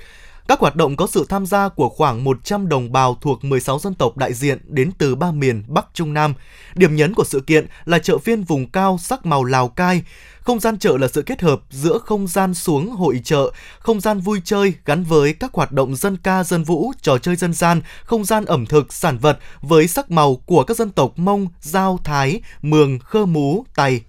các 0.49 0.61
hoạt 0.61 0.76
động 0.76 0.97
có 0.97 1.07
sự 1.07 1.26
tham 1.28 1.47
gia 1.47 1.69
của 1.69 1.88
khoảng 1.88 2.25
100 2.25 2.69
đồng 2.69 2.93
bào 2.93 3.14
thuộc 3.21 3.45
16 3.45 3.78
dân 3.78 3.95
tộc 3.95 4.17
đại 4.17 4.35
diện 4.35 4.59
đến 4.64 4.90
từ 4.99 5.14
ba 5.14 5.33
miền 5.33 5.62
Bắc 5.69 5.87
Trung 5.95 6.14
Nam. 6.14 6.35
Điểm 6.75 6.97
nhấn 6.97 7.14
của 7.14 7.25
sự 7.25 7.40
kiện 7.40 7.67
là 7.85 7.99
chợ 7.99 8.19
phiên 8.19 8.43
vùng 8.43 8.71
cao 8.71 8.99
sắc 9.00 9.26
màu 9.26 9.45
Lào 9.45 9.69
Cai. 9.69 10.02
Không 10.40 10.61
gian 10.61 10.78
chợ 10.78 10.99
là 10.99 11.09
sự 11.09 11.23
kết 11.23 11.40
hợp 11.43 11.61
giữa 11.71 11.99
không 11.99 12.26
gian 12.26 12.55
xuống 12.55 12.90
hội 12.90 13.21
chợ, 13.25 13.50
không 13.78 14.00
gian 14.00 14.21
vui 14.21 14.40
chơi 14.45 14.75
gắn 14.85 15.05
với 15.05 15.33
các 15.33 15.55
hoạt 15.55 15.73
động 15.73 15.97
dân 15.97 16.17
ca, 16.17 16.45
dân 16.45 16.64
vũ, 16.64 16.93
trò 17.02 17.19
chơi 17.19 17.37
dân 17.37 17.52
gian, 17.52 17.81
không 18.05 18.25
gian 18.25 18.45
ẩm 18.45 18.67
thực, 18.67 18.93
sản 18.93 19.19
vật 19.19 19.38
với 19.61 19.88
sắc 19.88 20.11
màu 20.11 20.37
của 20.37 20.64
các 20.64 20.76
dân 20.76 20.90
tộc 20.90 21.19
Mông, 21.19 21.47
Giao, 21.61 21.99
Thái, 22.05 22.40
Mường, 22.62 22.99
Khơ 22.99 23.26
Mú, 23.26 23.64
Tày, 23.76 24.02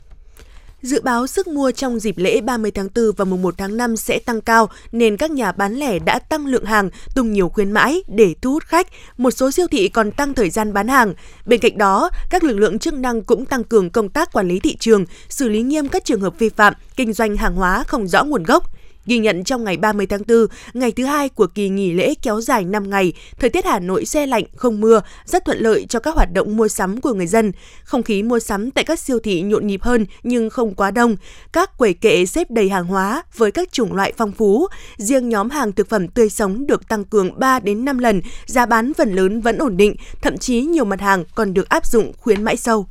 Dự 0.82 1.02
báo 1.02 1.28
sức 1.28 1.48
mua 1.48 1.72
trong 1.72 2.00
dịp 2.00 2.18
lễ 2.18 2.42
30 2.42 2.72
tháng 2.72 2.88
4 2.96 3.12
và 3.18 3.26
mùng 3.26 3.42
1 3.42 3.56
tháng 3.58 3.78
5 3.78 3.98
sẽ 3.98 4.20
tăng 4.20 4.42
cao 4.42 4.70
nên 4.92 5.18
các 5.18 5.32
nhà 5.32 5.52
bán 5.52 5.76
lẻ 5.76 6.00
đã 6.00 6.20
tăng 6.20 6.46
lượng 6.46 6.66
hàng, 6.66 6.90
tung 7.16 7.32
nhiều 7.32 7.50
khuyến 7.50 7.72
mãi 7.72 8.04
để 8.08 8.36
thu 8.42 8.52
hút 8.52 8.64
khách. 8.64 8.88
Một 9.18 9.32
số 9.32 9.52
siêu 9.52 9.68
thị 9.72 9.90
còn 9.90 10.12
tăng 10.12 10.34
thời 10.34 10.50
gian 10.50 10.74
bán 10.74 10.88
hàng. 10.88 11.14
Bên 11.46 11.60
cạnh 11.60 11.78
đó, 11.78 12.10
các 12.30 12.44
lực 12.44 12.58
lượng 12.58 12.80
chức 12.80 12.94
năng 12.94 13.22
cũng 13.22 13.46
tăng 13.46 13.64
cường 13.64 13.90
công 13.90 14.10
tác 14.10 14.34
quản 14.34 14.48
lý 14.48 14.60
thị 14.60 14.76
trường, 14.76 15.06
xử 15.30 15.50
lý 15.50 15.62
nghiêm 15.62 15.88
các 15.88 16.06
trường 16.06 16.22
hợp 16.22 16.40
vi 16.40 16.50
phạm, 16.50 16.74
kinh 16.96 17.14
doanh 17.14 17.38
hàng 17.38 17.56
hóa 17.56 17.84
không 17.88 18.08
rõ 18.08 18.24
nguồn 18.24 18.44
gốc. 18.44 18.79
Ghi 19.10 19.18
nhận 19.18 19.44
trong 19.44 19.64
ngày 19.64 19.78
30 19.78 20.06
tháng 20.06 20.22
4, 20.28 20.48
ngày 20.74 20.92
thứ 20.92 21.04
hai 21.04 21.30
của 21.30 21.48
kỳ 21.48 21.70
nghỉ 21.70 21.94
lễ 21.94 22.14
kéo 22.22 22.42
dài 22.42 22.64
5 22.64 22.90
ngày, 22.90 23.14
thời 23.40 23.50
tiết 23.50 23.66
Hà 23.66 23.80
Nội 23.80 24.06
xe 24.06 24.26
lạnh, 24.26 24.44
không 24.56 24.82
mưa, 24.82 25.02
rất 25.26 25.46
thuận 25.46 25.60
lợi 25.60 25.86
cho 25.90 26.00
các 26.00 26.16
hoạt 26.16 26.34
động 26.34 26.58
mua 26.58 26.68
sắm 26.68 27.02
của 27.02 27.14
người 27.14 27.28
dân. 27.28 27.52
Không 27.84 28.04
khí 28.04 28.24
mua 28.24 28.40
sắm 28.40 28.72
tại 28.72 28.84
các 28.84 29.00
siêu 29.00 29.20
thị 29.20 29.42
nhộn 29.42 29.68
nhịp 29.68 29.82
hơn 29.84 30.06
nhưng 30.24 30.50
không 30.50 30.76
quá 30.76 30.92
đông. 30.92 31.16
Các 31.54 31.78
quầy 31.78 31.94
kệ 31.94 32.26
xếp 32.26 32.52
đầy 32.52 32.70
hàng 32.70 32.88
hóa 32.88 33.24
với 33.38 33.52
các 33.52 33.72
chủng 33.72 33.94
loại 33.94 34.14
phong 34.18 34.32
phú. 34.32 34.68
Riêng 34.98 35.30
nhóm 35.30 35.50
hàng 35.50 35.72
thực 35.72 35.90
phẩm 35.90 36.08
tươi 36.08 36.30
sống 36.30 36.68
được 36.68 36.88
tăng 36.88 37.04
cường 37.04 37.40
3 37.40 37.60
đến 37.60 37.86
5 37.86 37.98
lần, 37.98 38.22
giá 38.46 38.66
bán 38.66 38.94
phần 38.94 39.14
lớn 39.14 39.42
vẫn 39.42 39.58
ổn 39.58 39.78
định, 39.78 39.96
thậm 40.22 40.38
chí 40.38 40.62
nhiều 40.62 40.86
mặt 40.86 41.02
hàng 41.02 41.24
còn 41.36 41.54
được 41.54 41.70
áp 41.70 41.86
dụng 41.86 42.14
khuyến 42.18 42.44
mãi 42.44 42.58
sâu. 42.58 42.88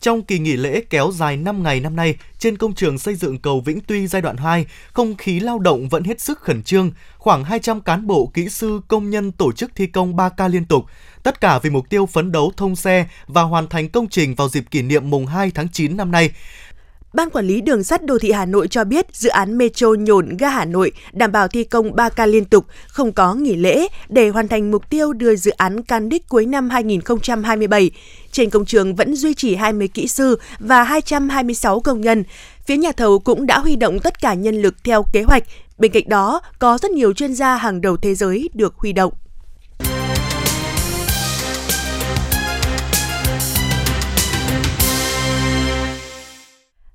Trong 0.00 0.22
kỳ 0.22 0.38
nghỉ 0.38 0.56
lễ 0.56 0.82
kéo 0.90 1.10
dài 1.14 1.36
5 1.36 1.62
ngày 1.62 1.80
năm 1.80 1.96
nay, 1.96 2.14
trên 2.38 2.56
công 2.56 2.74
trường 2.74 2.98
xây 2.98 3.14
dựng 3.14 3.38
cầu 3.38 3.60
Vĩnh 3.60 3.80
Tuy 3.86 4.06
giai 4.06 4.22
đoạn 4.22 4.36
2, 4.36 4.66
không 4.92 5.16
khí 5.16 5.40
lao 5.40 5.58
động 5.58 5.88
vẫn 5.88 6.04
hết 6.04 6.20
sức 6.20 6.40
khẩn 6.40 6.62
trương. 6.62 6.90
Khoảng 7.18 7.44
200 7.44 7.80
cán 7.80 8.06
bộ, 8.06 8.30
kỹ 8.34 8.48
sư, 8.48 8.80
công 8.88 9.10
nhân 9.10 9.32
tổ 9.32 9.52
chức 9.52 9.70
thi 9.74 9.86
công 9.86 10.16
3 10.16 10.28
ca 10.28 10.48
liên 10.48 10.64
tục. 10.64 10.84
Tất 11.22 11.40
cả 11.40 11.58
vì 11.58 11.70
mục 11.70 11.88
tiêu 11.90 12.06
phấn 12.06 12.32
đấu 12.32 12.52
thông 12.56 12.76
xe 12.76 13.06
và 13.26 13.42
hoàn 13.42 13.68
thành 13.68 13.88
công 13.88 14.08
trình 14.08 14.34
vào 14.34 14.48
dịp 14.48 14.64
kỷ 14.70 14.82
niệm 14.82 15.10
mùng 15.10 15.26
2 15.26 15.50
tháng 15.54 15.68
9 15.68 15.96
năm 15.96 16.10
nay. 16.10 16.30
Ban 17.12 17.30
quản 17.30 17.46
lý 17.46 17.60
đường 17.60 17.84
sắt 17.84 18.04
đô 18.04 18.18
thị 18.18 18.30
Hà 18.30 18.44
Nội 18.46 18.68
cho 18.68 18.84
biết 18.84 19.06
dự 19.12 19.28
án 19.28 19.58
Metro 19.58 19.88
nhổn 19.88 20.36
ga 20.38 20.48
Hà 20.48 20.64
Nội 20.64 20.92
đảm 21.12 21.32
bảo 21.32 21.48
thi 21.48 21.64
công 21.64 21.96
3 21.96 22.08
ca 22.08 22.26
liên 22.26 22.44
tục, 22.44 22.66
không 22.88 23.12
có 23.12 23.34
nghỉ 23.34 23.56
lễ 23.56 23.88
để 24.08 24.28
hoàn 24.28 24.48
thành 24.48 24.70
mục 24.70 24.90
tiêu 24.90 25.12
đưa 25.12 25.36
dự 25.36 25.50
án 25.50 25.82
can 25.82 26.08
đích 26.08 26.28
cuối 26.28 26.46
năm 26.46 26.70
2027. 26.70 27.90
Trên 28.32 28.50
công 28.50 28.64
trường 28.64 28.94
vẫn 28.94 29.16
duy 29.16 29.34
trì 29.34 29.54
20 29.54 29.88
kỹ 29.88 30.08
sư 30.08 30.38
và 30.58 30.82
226 30.82 31.80
công 31.80 32.00
nhân. 32.00 32.24
Phía 32.66 32.76
nhà 32.76 32.92
thầu 32.92 33.18
cũng 33.18 33.46
đã 33.46 33.58
huy 33.58 33.76
động 33.76 33.98
tất 34.00 34.20
cả 34.20 34.34
nhân 34.34 34.62
lực 34.62 34.74
theo 34.84 35.02
kế 35.12 35.22
hoạch. 35.22 35.42
Bên 35.78 35.92
cạnh 35.92 36.08
đó, 36.08 36.40
có 36.58 36.78
rất 36.78 36.90
nhiều 36.90 37.12
chuyên 37.12 37.34
gia 37.34 37.56
hàng 37.56 37.80
đầu 37.80 37.96
thế 37.96 38.14
giới 38.14 38.48
được 38.54 38.74
huy 38.76 38.92
động. 38.92 39.12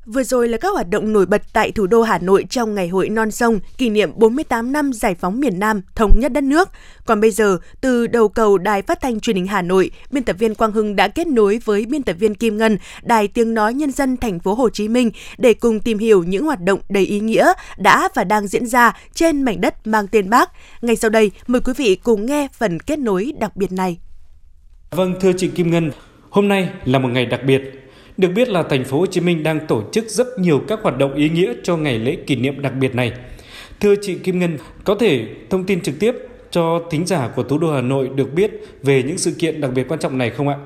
Vừa 0.05 0.24
rồi 0.24 0.47
là 0.47 0.57
các 0.57 0.74
hoạt 0.74 0.89
động 0.89 1.13
nổi 1.13 1.25
bật 1.25 1.41
tại 1.53 1.71
thủ 1.71 1.88
đô 1.88 2.01
Hà 2.01 2.17
Nội 2.17 2.45
trong 2.50 2.75
ngày 2.75 2.88
hội 2.88 3.09
non 3.09 3.31
sông 3.31 3.59
kỷ 3.77 3.89
niệm 3.89 4.12
48 4.15 4.71
năm 4.71 4.93
giải 4.93 5.15
phóng 5.15 5.39
miền 5.39 5.59
Nam, 5.59 5.81
thống 5.95 6.19
nhất 6.19 6.31
đất 6.31 6.43
nước. 6.43 6.69
Còn 7.05 7.21
bây 7.21 7.31
giờ, 7.31 7.57
từ 7.81 8.07
đầu 8.07 8.29
cầu 8.29 8.57
Đài 8.57 8.81
Phát 8.81 9.01
thanh 9.01 9.19
Truyền 9.19 9.35
hình 9.35 9.47
Hà 9.47 9.62
Nội, 9.62 9.91
biên 10.12 10.24
tập 10.24 10.35
viên 10.39 10.55
Quang 10.55 10.71
Hưng 10.71 10.95
đã 10.95 11.07
kết 11.07 11.27
nối 11.27 11.59
với 11.65 11.85
biên 11.85 12.03
tập 12.03 12.15
viên 12.19 12.35
Kim 12.35 12.57
Ngân, 12.57 12.77
Đài 13.03 13.27
Tiếng 13.27 13.53
nói 13.53 13.74
Nhân 13.74 13.91
dân 13.91 14.17
thành 14.17 14.39
phố 14.39 14.53
Hồ 14.53 14.69
Chí 14.69 14.88
Minh 14.88 15.12
để 15.38 15.53
cùng 15.53 15.79
tìm 15.79 15.97
hiểu 15.97 16.24
những 16.24 16.45
hoạt 16.45 16.62
động 16.62 16.79
đầy 16.89 17.05
ý 17.05 17.19
nghĩa 17.19 17.53
đã 17.77 18.09
và 18.15 18.24
đang 18.24 18.47
diễn 18.47 18.65
ra 18.67 18.97
trên 19.13 19.41
mảnh 19.41 19.62
đất 19.62 19.88
mang 19.88 20.07
tên 20.07 20.29
Bác. 20.29 20.51
Ngay 20.81 20.95
sau 20.95 21.09
đây, 21.09 21.31
mời 21.47 21.62
quý 21.62 21.74
vị 21.77 21.95
cùng 21.95 22.25
nghe 22.25 22.47
phần 22.53 22.79
kết 22.79 23.00
nối 23.00 23.33
đặc 23.39 23.55
biệt 23.55 23.71
này. 23.71 23.97
Vâng, 24.91 25.13
thưa 25.21 25.31
chị 25.38 25.47
Kim 25.47 25.71
Ngân, 25.71 25.91
hôm 26.29 26.47
nay 26.47 26.69
là 26.85 27.00
một 27.00 27.09
ngày 27.09 27.25
đặc 27.25 27.39
biệt 27.45 27.85
được 28.17 28.29
biết 28.36 28.50
là 28.50 28.63
thành 28.63 28.84
phố 28.84 29.00
Hồ 29.00 29.05
Chí 29.05 29.22
Minh 29.22 29.43
đang 29.43 29.67
tổ 29.67 29.84
chức 29.91 30.10
rất 30.10 30.27
nhiều 30.39 30.62
các 30.67 30.79
hoạt 30.84 30.98
động 30.98 31.13
ý 31.13 31.29
nghĩa 31.29 31.53
cho 31.63 31.77
ngày 31.77 32.00
lễ 32.00 32.15
kỷ 32.27 32.36
niệm 32.36 32.62
đặc 32.62 32.74
biệt 32.79 32.95
này. 32.95 33.12
Thưa 33.79 33.95
chị 34.01 34.15
Kim 34.15 34.39
Ngân, 34.39 34.57
có 34.84 34.95
thể 34.95 35.27
thông 35.50 35.63
tin 35.63 35.81
trực 35.81 36.00
tiếp 36.00 36.15
cho 36.51 36.81
thính 36.91 37.05
giả 37.05 37.29
của 37.36 37.43
thủ 37.43 37.57
đô 37.57 37.74
Hà 37.74 37.81
Nội 37.81 38.10
được 38.15 38.34
biết 38.34 38.51
về 38.84 39.03
những 39.03 39.17
sự 39.17 39.31
kiện 39.31 39.62
đặc 39.62 39.72
biệt 39.75 39.86
quan 39.88 40.00
trọng 40.00 40.17
này 40.17 40.29
không 40.29 40.48
ạ? 40.48 40.57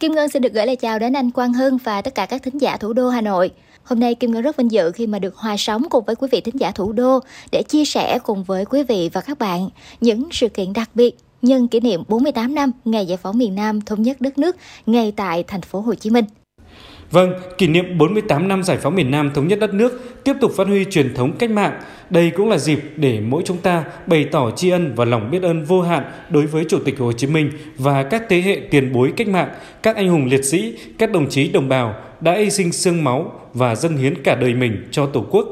Kim 0.00 0.12
Ngân 0.12 0.28
xin 0.28 0.42
được 0.42 0.52
gửi 0.52 0.66
lời 0.66 0.76
chào 0.76 0.98
đến 0.98 1.12
anh 1.12 1.30
Quang 1.30 1.52
Hưng 1.52 1.78
và 1.84 2.02
tất 2.02 2.14
cả 2.14 2.26
các 2.26 2.42
thính 2.42 2.60
giả 2.60 2.76
thủ 2.76 2.92
đô 2.92 3.08
Hà 3.08 3.20
Nội. 3.20 3.50
Hôm 3.82 4.00
nay 4.00 4.14
Kim 4.14 4.30
Ngân 4.30 4.42
rất 4.42 4.56
vinh 4.56 4.70
dự 4.70 4.92
khi 4.92 5.06
mà 5.06 5.18
được 5.18 5.36
hòa 5.36 5.56
sóng 5.58 5.82
cùng 5.90 6.04
với 6.04 6.16
quý 6.16 6.28
vị 6.32 6.40
thính 6.40 6.60
giả 6.60 6.70
thủ 6.70 6.92
đô 6.92 7.20
để 7.52 7.62
chia 7.62 7.84
sẻ 7.84 8.18
cùng 8.24 8.44
với 8.44 8.64
quý 8.64 8.82
vị 8.82 9.10
và 9.12 9.20
các 9.20 9.38
bạn 9.38 9.68
những 10.00 10.28
sự 10.32 10.48
kiện 10.48 10.72
đặc 10.72 10.90
biệt 10.94 11.16
nhân 11.42 11.68
kỷ 11.68 11.80
niệm 11.80 12.02
48 12.08 12.54
năm 12.54 12.70
ngày 12.84 13.06
giải 13.06 13.18
phóng 13.22 13.38
miền 13.38 13.54
Nam 13.54 13.80
thống 13.80 14.02
nhất 14.02 14.20
đất 14.20 14.38
nước 14.38 14.56
ngay 14.86 15.12
tại 15.16 15.42
thành 15.42 15.62
phố 15.62 15.80
Hồ 15.80 15.94
Chí 15.94 16.10
Minh. 16.10 16.24
Vâng, 17.14 17.32
kỷ 17.58 17.66
niệm 17.66 17.98
48 17.98 18.48
năm 18.48 18.62
giải 18.62 18.76
phóng 18.76 18.94
miền 18.94 19.10
Nam 19.10 19.30
thống 19.34 19.48
nhất 19.48 19.58
đất 19.58 19.74
nước 19.74 20.02
tiếp 20.24 20.32
tục 20.40 20.52
phát 20.56 20.66
huy 20.66 20.84
truyền 20.84 21.14
thống 21.14 21.32
cách 21.38 21.50
mạng. 21.50 21.80
Đây 22.10 22.30
cũng 22.30 22.48
là 22.48 22.58
dịp 22.58 22.80
để 22.96 23.20
mỗi 23.20 23.42
chúng 23.44 23.56
ta 23.56 23.84
bày 24.06 24.24
tỏ 24.24 24.50
tri 24.50 24.70
ân 24.70 24.92
và 24.96 25.04
lòng 25.04 25.30
biết 25.30 25.42
ơn 25.42 25.64
vô 25.64 25.82
hạn 25.82 26.04
đối 26.30 26.46
với 26.46 26.64
Chủ 26.68 26.78
tịch 26.84 26.98
Hồ 26.98 27.12
Chí 27.12 27.26
Minh 27.26 27.50
và 27.78 28.02
các 28.02 28.22
thế 28.28 28.40
hệ 28.40 28.60
tiền 28.70 28.92
bối 28.92 29.12
cách 29.16 29.28
mạng, 29.28 29.48
các 29.82 29.96
anh 29.96 30.08
hùng 30.08 30.26
liệt 30.26 30.44
sĩ, 30.44 30.74
các 30.98 31.12
đồng 31.12 31.28
chí 31.28 31.48
đồng 31.48 31.68
bào 31.68 31.94
đã 32.20 32.34
hy 32.34 32.50
sinh 32.50 32.72
xương 32.72 33.04
máu 33.04 33.32
và 33.54 33.74
dâng 33.74 33.96
hiến 33.96 34.22
cả 34.22 34.34
đời 34.34 34.54
mình 34.54 34.88
cho 34.90 35.06
Tổ 35.06 35.26
quốc. 35.30 35.48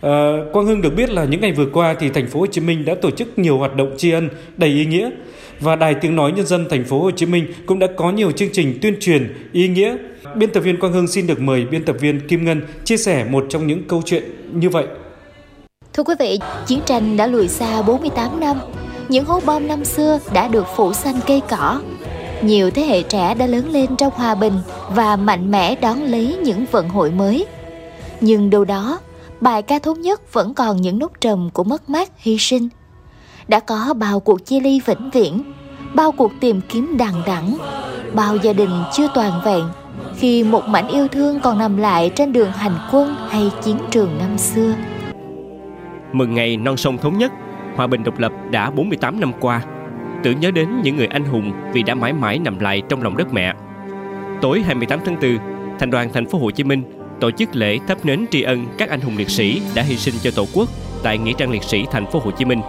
À, 0.00 0.32
Quang 0.52 0.66
Hưng 0.66 0.82
được 0.82 0.94
biết 0.96 1.10
là 1.10 1.24
những 1.24 1.40
ngày 1.40 1.52
vừa 1.52 1.66
qua 1.66 1.94
thì 2.00 2.08
thành 2.08 2.26
phố 2.26 2.40
Hồ 2.40 2.46
Chí 2.46 2.60
Minh 2.60 2.84
đã 2.84 2.94
tổ 2.94 3.10
chức 3.10 3.38
nhiều 3.38 3.58
hoạt 3.58 3.76
động 3.76 3.94
tri 3.96 4.10
ân 4.10 4.28
đầy 4.56 4.70
ý 4.70 4.84
nghĩa 4.86 5.10
và 5.60 5.76
Đài 5.76 5.94
Tiếng 5.94 6.16
nói 6.16 6.32
Nhân 6.32 6.46
dân 6.46 6.66
thành 6.70 6.84
phố 6.84 7.00
Hồ 7.00 7.10
Chí 7.10 7.26
Minh 7.26 7.46
cũng 7.66 7.78
đã 7.78 7.86
có 7.96 8.10
nhiều 8.10 8.30
chương 8.30 8.52
trình 8.52 8.78
tuyên 8.82 8.96
truyền 9.00 9.34
ý 9.52 9.68
nghĩa 9.68 9.96
Biên 10.34 10.52
tập 10.52 10.60
viên 10.60 10.80
Quang 10.80 10.92
Hưng 10.92 11.06
xin 11.06 11.26
được 11.26 11.40
mời 11.40 11.64
biên 11.64 11.84
tập 11.84 11.96
viên 12.00 12.28
Kim 12.28 12.44
Ngân 12.44 12.62
chia 12.84 12.96
sẻ 12.96 13.24
một 13.24 13.46
trong 13.48 13.66
những 13.66 13.82
câu 13.88 14.02
chuyện 14.04 14.22
như 14.52 14.70
vậy. 14.70 14.86
Thưa 15.92 16.02
quý 16.02 16.14
vị, 16.18 16.38
chiến 16.66 16.80
tranh 16.86 17.16
đã 17.16 17.26
lùi 17.26 17.48
xa 17.48 17.82
48 17.82 18.40
năm. 18.40 18.60
Những 19.08 19.24
hố 19.24 19.40
bom 19.46 19.68
năm 19.68 19.84
xưa 19.84 20.18
đã 20.32 20.48
được 20.48 20.66
phủ 20.76 20.92
xanh 20.92 21.20
cây 21.26 21.42
cỏ. 21.50 21.80
Nhiều 22.42 22.70
thế 22.70 22.82
hệ 22.82 23.02
trẻ 23.02 23.34
đã 23.34 23.46
lớn 23.46 23.70
lên 23.70 23.96
trong 23.96 24.12
hòa 24.16 24.34
bình 24.34 24.54
và 24.94 25.16
mạnh 25.16 25.50
mẽ 25.50 25.74
đón 25.74 26.02
lấy 26.02 26.36
những 26.42 26.64
vận 26.70 26.88
hội 26.88 27.10
mới. 27.10 27.46
Nhưng 28.20 28.50
đâu 28.50 28.64
đó, 28.64 29.00
bài 29.40 29.62
ca 29.62 29.78
thống 29.78 30.00
nhất 30.00 30.32
vẫn 30.32 30.54
còn 30.54 30.76
những 30.76 30.98
nốt 30.98 31.12
trầm 31.20 31.50
của 31.52 31.64
mất 31.64 31.90
mát 31.90 32.10
hy 32.16 32.36
sinh. 32.38 32.68
Đã 33.50 33.60
có 33.60 33.94
bao 33.98 34.20
cuộc 34.20 34.46
chia 34.46 34.60
ly 34.60 34.80
vĩnh 34.86 35.10
viễn, 35.10 35.42
bao 35.94 36.12
cuộc 36.12 36.32
tìm 36.40 36.60
kiếm 36.68 36.96
đằng 36.98 37.22
đẵng, 37.26 37.56
bao 38.14 38.36
gia 38.36 38.52
đình 38.52 38.70
chưa 38.92 39.08
toàn 39.14 39.32
vẹn 39.44 39.64
khi 40.16 40.44
một 40.44 40.68
mảnh 40.68 40.88
yêu 40.88 41.08
thương 41.08 41.40
còn 41.40 41.58
nằm 41.58 41.76
lại 41.76 42.10
trên 42.16 42.32
đường 42.32 42.52
hành 42.52 42.78
quân 42.92 43.16
hay 43.28 43.50
chiến 43.62 43.76
trường 43.90 44.18
năm 44.18 44.38
xưa. 44.38 44.74
Mừng 46.12 46.34
ngày 46.34 46.56
non 46.56 46.76
sông 46.76 46.98
thống 46.98 47.18
nhất, 47.18 47.32
hòa 47.76 47.86
bình 47.86 48.04
độc 48.04 48.18
lập 48.18 48.32
đã 48.50 48.70
48 48.70 49.20
năm 49.20 49.32
qua. 49.40 49.62
Tưởng 50.22 50.40
nhớ 50.40 50.50
đến 50.50 50.68
những 50.82 50.96
người 50.96 51.06
anh 51.06 51.24
hùng 51.24 51.52
vì 51.72 51.82
đã 51.82 51.94
mãi 51.94 52.12
mãi 52.12 52.38
nằm 52.38 52.58
lại 52.58 52.82
trong 52.88 53.02
lòng 53.02 53.16
đất 53.16 53.32
mẹ. 53.32 53.54
Tối 54.40 54.62
28 54.66 55.00
tháng 55.04 55.16
4, 55.20 55.38
Thành 55.78 55.90
đoàn 55.90 56.08
Thành 56.12 56.26
phố 56.26 56.38
Hồ 56.38 56.50
Chí 56.50 56.64
Minh 56.64 56.82
tổ 57.20 57.30
chức 57.30 57.56
lễ 57.56 57.78
thắp 57.88 58.04
nến 58.04 58.26
tri 58.30 58.42
ân 58.42 58.66
các 58.78 58.90
anh 58.90 59.00
hùng 59.00 59.16
liệt 59.16 59.30
sĩ 59.30 59.62
đã 59.74 59.82
hy 59.82 59.96
sinh 59.96 60.14
cho 60.22 60.30
Tổ 60.36 60.46
quốc 60.54 60.68
tại 61.02 61.18
nghĩa 61.18 61.32
trang 61.38 61.50
liệt 61.50 61.62
sĩ 61.62 61.84
Thành 61.90 62.10
phố 62.10 62.20
Hồ 62.24 62.30
Chí 62.30 62.44
Minh. 62.44 62.60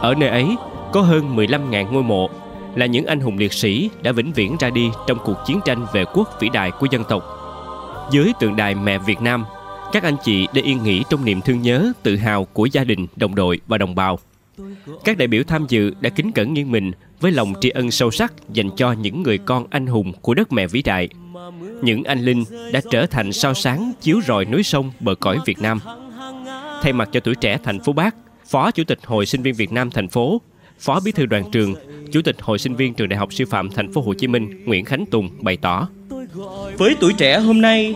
Ở 0.00 0.14
nơi 0.14 0.28
ấy 0.28 0.56
có 0.92 1.00
hơn 1.00 1.36
15.000 1.36 1.92
ngôi 1.92 2.02
mộ 2.02 2.30
là 2.74 2.86
những 2.86 3.06
anh 3.06 3.20
hùng 3.20 3.38
liệt 3.38 3.52
sĩ 3.52 3.90
đã 4.02 4.12
vĩnh 4.12 4.32
viễn 4.32 4.56
ra 4.60 4.70
đi 4.70 4.90
trong 5.06 5.18
cuộc 5.24 5.36
chiến 5.46 5.60
tranh 5.64 5.86
vệ 5.92 6.04
quốc 6.14 6.28
vĩ 6.40 6.48
đại 6.48 6.70
của 6.70 6.86
dân 6.90 7.04
tộc. 7.08 7.24
Dưới 8.10 8.32
tượng 8.40 8.56
đài 8.56 8.74
mẹ 8.74 8.98
Việt 8.98 9.20
Nam, 9.20 9.44
các 9.92 10.02
anh 10.02 10.16
chị 10.24 10.46
đã 10.54 10.62
yên 10.62 10.82
nghỉ 10.84 11.02
trong 11.10 11.24
niềm 11.24 11.40
thương 11.40 11.62
nhớ, 11.62 11.92
tự 12.02 12.16
hào 12.16 12.44
của 12.44 12.66
gia 12.66 12.84
đình, 12.84 13.06
đồng 13.16 13.34
đội 13.34 13.60
và 13.66 13.78
đồng 13.78 13.94
bào. 13.94 14.18
Các 15.04 15.18
đại 15.18 15.28
biểu 15.28 15.42
tham 15.46 15.66
dự 15.68 15.94
đã 16.00 16.10
kính 16.10 16.32
cẩn 16.32 16.54
nghiêng 16.54 16.70
mình 16.70 16.92
với 17.20 17.32
lòng 17.32 17.54
tri 17.60 17.70
ân 17.70 17.90
sâu 17.90 18.10
sắc 18.10 18.32
dành 18.52 18.70
cho 18.76 18.92
những 18.92 19.22
người 19.22 19.38
con 19.38 19.66
anh 19.70 19.86
hùng 19.86 20.12
của 20.22 20.34
đất 20.34 20.52
mẹ 20.52 20.66
vĩ 20.66 20.82
đại. 20.82 21.08
Những 21.82 22.04
anh 22.04 22.20
linh 22.20 22.44
đã 22.72 22.80
trở 22.90 23.06
thành 23.06 23.32
sao 23.32 23.54
sáng 23.54 23.92
chiếu 24.00 24.20
rọi 24.26 24.44
núi 24.44 24.62
sông 24.62 24.92
bờ 25.00 25.14
cõi 25.14 25.38
Việt 25.46 25.58
Nam. 25.58 25.80
Thay 26.82 26.92
mặt 26.92 27.08
cho 27.12 27.20
tuổi 27.20 27.34
trẻ 27.34 27.58
thành 27.64 27.80
phố 27.80 27.92
Bác, 27.92 28.14
Phó 28.50 28.70
Chủ 28.70 28.84
tịch 28.84 28.98
Hội 29.04 29.26
Sinh 29.26 29.42
viên 29.42 29.54
Việt 29.54 29.72
Nam 29.72 29.90
thành 29.90 30.08
phố, 30.08 30.40
Phó 30.78 31.00
Bí 31.00 31.12
thư 31.12 31.26
đoàn 31.26 31.50
trường 31.52 31.74
Chủ 32.12 32.22
tịch 32.22 32.36
Hội 32.40 32.58
sinh 32.58 32.74
viên 32.74 32.94
Trường 32.94 33.08
Đại 33.08 33.18
học 33.18 33.32
Sư 33.32 33.44
phạm 33.50 33.70
Thành 33.70 33.92
phố 33.92 34.00
Hồ 34.00 34.14
Chí 34.14 34.26
Minh 34.26 34.64
Nguyễn 34.64 34.84
Khánh 34.84 35.06
Tùng 35.06 35.30
bày 35.40 35.56
tỏ: 35.56 35.88
Với 36.78 36.96
tuổi 37.00 37.12
trẻ 37.18 37.38
hôm 37.38 37.60
nay, 37.60 37.94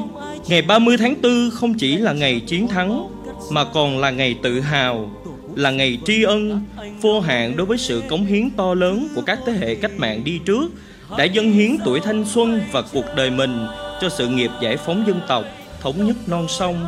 ngày 0.49 0.63
30 0.63 0.97
tháng 0.97 1.15
4 1.23 1.51
không 1.53 1.75
chỉ 1.75 1.97
là 1.97 2.13
ngày 2.13 2.41
chiến 2.41 2.69
thắng 2.69 3.09
mà 3.51 3.65
còn 3.65 3.99
là 3.99 4.11
ngày 4.11 4.37
tự 4.43 4.61
hào, 4.61 5.11
là 5.55 5.71
ngày 5.71 5.99
tri 6.05 6.23
ân 6.23 6.65
vô 7.01 7.21
hạn 7.21 7.57
đối 7.57 7.67
với 7.67 7.79
sự 7.79 8.03
cống 8.09 8.25
hiến 8.25 8.51
to 8.51 8.75
lớn 8.75 9.09
của 9.15 9.23
các 9.23 9.39
thế 9.47 9.53
hệ 9.53 9.75
cách 9.75 9.93
mạng 9.97 10.25
đi 10.25 10.41
trước 10.45 10.73
đã 11.19 11.25
dâng 11.25 11.53
hiến 11.53 11.77
tuổi 11.85 12.01
thanh 12.01 12.25
xuân 12.25 12.61
và 12.73 12.83
cuộc 12.93 13.07
đời 13.17 13.31
mình 13.31 13.67
cho 14.01 14.09
sự 14.09 14.29
nghiệp 14.29 14.51
giải 14.63 14.77
phóng 14.77 15.05
dân 15.07 15.21
tộc, 15.29 15.45
thống 15.81 16.07
nhất 16.07 16.17
non 16.27 16.47
sông, 16.49 16.87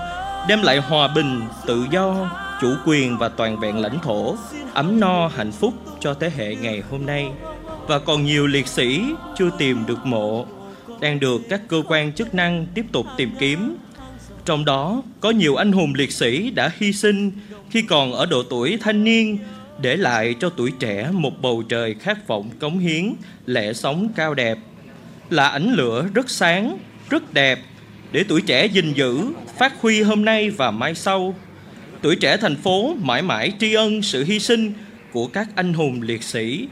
đem 0.49 0.63
lại 0.63 0.79
hòa 0.79 1.09
bình, 1.09 1.41
tự 1.67 1.87
do, 1.93 2.31
chủ 2.61 2.75
quyền 2.87 3.19
và 3.19 3.29
toàn 3.29 3.61
vẹn 3.61 3.79
lãnh 3.79 3.99
thổ, 4.03 4.37
ấm 4.75 5.01
no 5.01 5.29
hạnh 5.29 5.53
phúc 5.53 5.75
cho 6.01 6.15
thế 6.15 6.31
hệ 6.37 6.55
ngày 6.55 6.83
hôm 6.91 7.07
nay. 7.07 7.31
Và 7.87 7.99
còn 7.99 8.25
nhiều 8.25 8.47
liệt 8.47 8.67
sĩ 8.67 9.03
chưa 9.39 9.51
tìm 9.59 9.87
được 9.87 10.07
mộ, 10.07 10.47
đang 11.01 11.21
được 11.21 11.43
các 11.49 11.61
cơ 11.69 11.83
quan 11.89 12.13
chức 12.13 12.35
năng 12.35 12.67
tiếp 12.75 12.85
tục 12.93 13.07
tìm 13.17 13.31
kiếm. 13.39 13.77
Trong 14.45 14.65
đó 14.65 15.03
có 15.21 15.31
nhiều 15.31 15.57
anh 15.57 15.73
hùng 15.73 15.93
liệt 15.95 16.13
sĩ 16.13 16.51
đã 16.51 16.71
hy 16.79 16.93
sinh 16.93 17.31
khi 17.71 17.83
còn 17.83 18.13
ở 18.13 18.27
độ 18.27 18.43
tuổi 18.43 18.79
thanh 18.81 19.05
niên 19.05 19.39
để 19.81 19.97
lại 19.97 20.35
cho 20.41 20.51
tuổi 20.51 20.73
trẻ 20.79 21.09
một 21.13 21.43
bầu 21.43 21.63
trời 21.69 21.95
khát 21.95 22.29
vọng 22.29 22.51
cống 22.59 22.79
hiến, 22.79 23.15
lẽ 23.47 23.73
sống 23.73 24.09
cao 24.17 24.35
đẹp. 24.35 24.59
Là 25.31 25.49
ánh 25.49 25.75
lửa 25.75 26.07
rất 26.15 26.31
sáng, 26.31 26.79
rất 27.11 27.35
đẹp 27.35 27.59
để 28.13 28.25
tuổi 28.29 28.41
trẻ 28.41 28.67
gìn 28.67 28.93
giữ, 28.93 29.21
phát 29.59 29.81
huy 29.81 30.03
hôm 30.03 30.25
nay 30.25 30.51
và 30.51 30.71
mai 30.71 30.95
sau. 30.95 31.35
Tuổi 32.03 32.17
trẻ 32.17 32.37
thành 32.37 32.57
phố 32.57 32.95
mãi 32.95 33.23
mãi 33.23 33.53
tri 33.61 33.75
ân 33.75 34.03
sự 34.03 34.25
hy 34.25 34.39
sinh 34.39 34.73
của 35.13 35.27
các 35.27 35.49
anh 35.55 35.75
hùng 35.75 36.03
liệt 36.03 36.23
sĩ, 36.23 36.69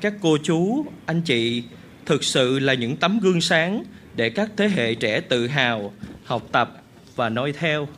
các 0.00 0.14
cô 0.20 0.38
chú, 0.42 0.86
anh 1.06 1.22
chị 1.22 1.62
thực 2.06 2.24
sự 2.24 2.58
là 2.58 2.74
những 2.74 2.96
tấm 2.96 3.20
gương 3.20 3.40
sáng 3.40 3.84
để 4.14 4.30
các 4.30 4.50
thế 4.56 4.68
hệ 4.68 4.94
trẻ 4.94 5.20
tự 5.20 5.46
hào, 5.46 5.92
học 6.24 6.48
tập 6.52 6.82
và 7.16 7.28
noi 7.28 7.52
theo. 7.52 7.88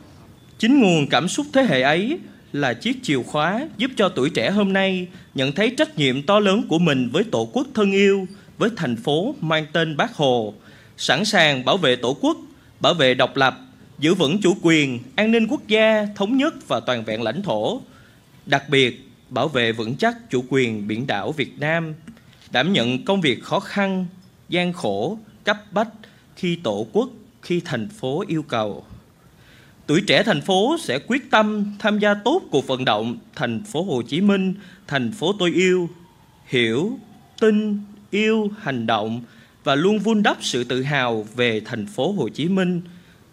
Chính 0.59 0.81
nguồn 0.81 1.07
cảm 1.07 1.27
xúc 1.27 1.45
thế 1.53 1.63
hệ 1.63 1.81
ấy 1.81 2.19
là 2.53 2.73
chiếc 2.73 2.97
chìa 3.03 3.23
khóa 3.23 3.67
giúp 3.77 3.91
cho 3.97 4.09
tuổi 4.09 4.29
trẻ 4.29 4.49
hôm 4.49 4.73
nay 4.73 5.07
nhận 5.35 5.51
thấy 5.51 5.69
trách 5.77 5.97
nhiệm 5.97 6.23
to 6.23 6.39
lớn 6.39 6.65
của 6.69 6.79
mình 6.79 7.09
với 7.13 7.23
tổ 7.23 7.49
quốc 7.53 7.67
thân 7.73 7.91
yêu, 7.91 8.27
với 8.57 8.69
thành 8.75 8.95
phố 8.95 9.35
mang 9.41 9.65
tên 9.73 9.97
Bác 9.97 10.13
Hồ, 10.13 10.53
sẵn 10.97 11.25
sàng 11.25 11.65
bảo 11.65 11.77
vệ 11.77 11.95
tổ 11.95 12.17
quốc, 12.21 12.37
bảo 12.79 12.93
vệ 12.93 13.13
độc 13.13 13.37
lập, 13.37 13.59
giữ 13.99 14.13
vững 14.13 14.41
chủ 14.41 14.57
quyền, 14.61 14.99
an 15.15 15.31
ninh 15.31 15.47
quốc 15.47 15.67
gia, 15.67 16.07
thống 16.15 16.37
nhất 16.37 16.67
và 16.67 16.79
toàn 16.79 17.03
vẹn 17.03 17.21
lãnh 17.21 17.43
thổ. 17.43 17.81
Đặc 18.45 18.69
biệt, 18.69 19.09
bảo 19.29 19.47
vệ 19.47 19.71
vững 19.71 19.95
chắc 19.95 20.29
chủ 20.29 20.43
quyền 20.49 20.87
biển 20.87 21.07
đảo 21.07 21.31
Việt 21.31 21.59
Nam, 21.59 21.93
đảm 22.51 22.73
nhận 22.73 23.05
công 23.05 23.21
việc 23.21 23.43
khó 23.43 23.59
khăn, 23.59 24.05
gian 24.49 24.73
khổ, 24.73 25.19
cấp 25.43 25.57
bách 25.71 25.89
khi 26.35 26.55
tổ 26.55 26.87
quốc, 26.93 27.09
khi 27.41 27.61
thành 27.65 27.89
phố 27.89 28.23
yêu 28.27 28.43
cầu 28.43 28.85
tuổi 29.89 30.01
trẻ 30.07 30.23
thành 30.23 30.41
phố 30.41 30.77
sẽ 30.79 30.99
quyết 31.07 31.31
tâm 31.31 31.65
tham 31.79 31.99
gia 31.99 32.13
tốt 32.13 32.41
cuộc 32.51 32.67
vận 32.67 32.85
động 32.85 33.17
thành 33.35 33.63
phố 33.63 33.83
Hồ 33.83 34.01
Chí 34.01 34.21
Minh, 34.21 34.53
thành 34.87 35.11
phố 35.11 35.33
tôi 35.39 35.51
yêu, 35.51 35.89
hiểu, 36.45 36.99
tin, 37.39 37.79
yêu, 38.11 38.51
hành 38.61 38.85
động 38.85 39.21
và 39.63 39.75
luôn 39.75 39.99
vun 39.99 40.23
đắp 40.23 40.37
sự 40.41 40.63
tự 40.63 40.83
hào 40.83 41.25
về 41.35 41.61
thành 41.65 41.85
phố 41.85 42.11
Hồ 42.11 42.29
Chí 42.29 42.47
Minh, 42.47 42.81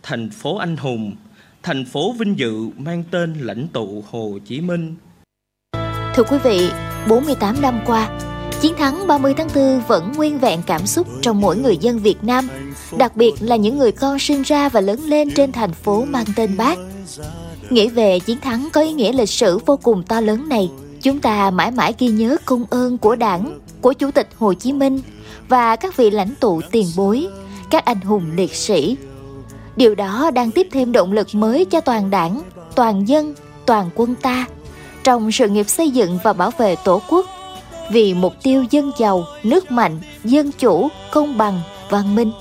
thành 0.09 0.31
phố 0.31 0.57
anh 0.57 0.77
hùng, 0.77 1.13
thành 1.63 1.85
phố 1.85 2.13
vinh 2.19 2.39
dự 2.39 2.69
mang 2.77 3.05
tên 3.11 3.35
lãnh 3.41 3.69
tụ 3.69 4.05
Hồ 4.11 4.39
Chí 4.45 4.61
Minh. 4.61 4.95
Thưa 6.15 6.23
quý 6.23 6.39
vị, 6.45 6.71
48 7.09 7.63
năm 7.63 7.81
qua, 7.87 8.21
Chiến 8.61 8.75
thắng 8.79 9.07
30 9.07 9.35
tháng 9.37 9.49
4 9.55 9.81
vẫn 9.89 10.13
nguyên 10.17 10.39
vẹn 10.39 10.61
cảm 10.67 10.87
xúc 10.87 11.07
trong 11.23 11.41
mỗi 11.41 11.57
người 11.57 11.77
dân 11.77 11.99
Việt 11.99 12.25
Nam, 12.25 12.49
đặc 12.99 13.17
biệt 13.17 13.33
là 13.41 13.57
những 13.57 13.79
người 13.79 13.93
con 13.93 14.19
sinh 14.19 14.43
ra 14.43 14.69
và 14.69 14.81
lớn 14.81 15.01
lên 15.05 15.31
trên 15.31 15.53
thành 15.53 15.73
phố 15.73 16.05
mang 16.05 16.25
tên 16.37 16.57
Bác. 16.57 16.79
Nghĩ 17.71 17.89
về 17.89 18.21
chiến 18.21 18.41
thắng 18.41 18.69
có 18.73 18.81
ý 18.81 18.93
nghĩa 18.93 19.13
lịch 19.13 19.29
sử 19.29 19.59
vô 19.67 19.79
cùng 19.83 20.03
to 20.03 20.21
lớn 20.21 20.49
này, 20.49 20.71
chúng 21.03 21.21
ta 21.21 21.51
mãi 21.51 21.71
mãi 21.71 21.95
ghi 21.99 22.09
nhớ 22.09 22.37
công 22.45 22.65
ơn 22.71 22.99
của 22.99 23.17
Đảng, 23.17 23.59
của 23.81 23.93
Chủ 23.93 24.11
tịch 24.11 24.29
Hồ 24.39 24.55
Chí 24.55 24.73
Minh 24.73 25.01
và 25.49 25.77
các 25.77 25.97
vị 25.97 26.11
lãnh 26.11 26.35
tụ 26.41 26.61
tiền 26.71 26.87
bối, 26.97 27.27
các 27.71 27.85
anh 27.85 28.01
hùng 28.01 28.31
liệt 28.37 28.55
sĩ. 28.55 28.97
Điều 29.77 29.95
đó 29.95 30.31
đang 30.35 30.51
tiếp 30.51 30.69
thêm 30.73 30.93
động 30.93 31.13
lực 31.13 31.29
mới 31.33 31.65
cho 31.65 31.81
toàn 31.81 32.11
đảng, 32.11 32.41
toàn 32.75 33.09
dân, 33.09 33.35
toàn 33.67 33.91
quân 33.95 34.15
ta 34.15 34.47
trong 35.05 35.33
sự 35.33 35.49
nghiệp 35.49 35.69
xây 35.69 35.91
dựng 35.91 36.19
và 36.25 36.33
bảo 36.33 36.51
vệ 36.59 36.77
Tổ 36.85 37.03
quốc 37.09 37.27
vì 37.93 38.15
mục 38.15 38.35
tiêu 38.43 38.65
dân 38.71 38.93
giàu, 38.99 39.25
nước 39.43 39.71
mạnh, 39.71 39.99
dân 40.25 40.53
chủ, 40.53 40.89
công 41.13 41.39
bằng, 41.39 41.61
văn 41.91 42.15
minh. 42.15 42.33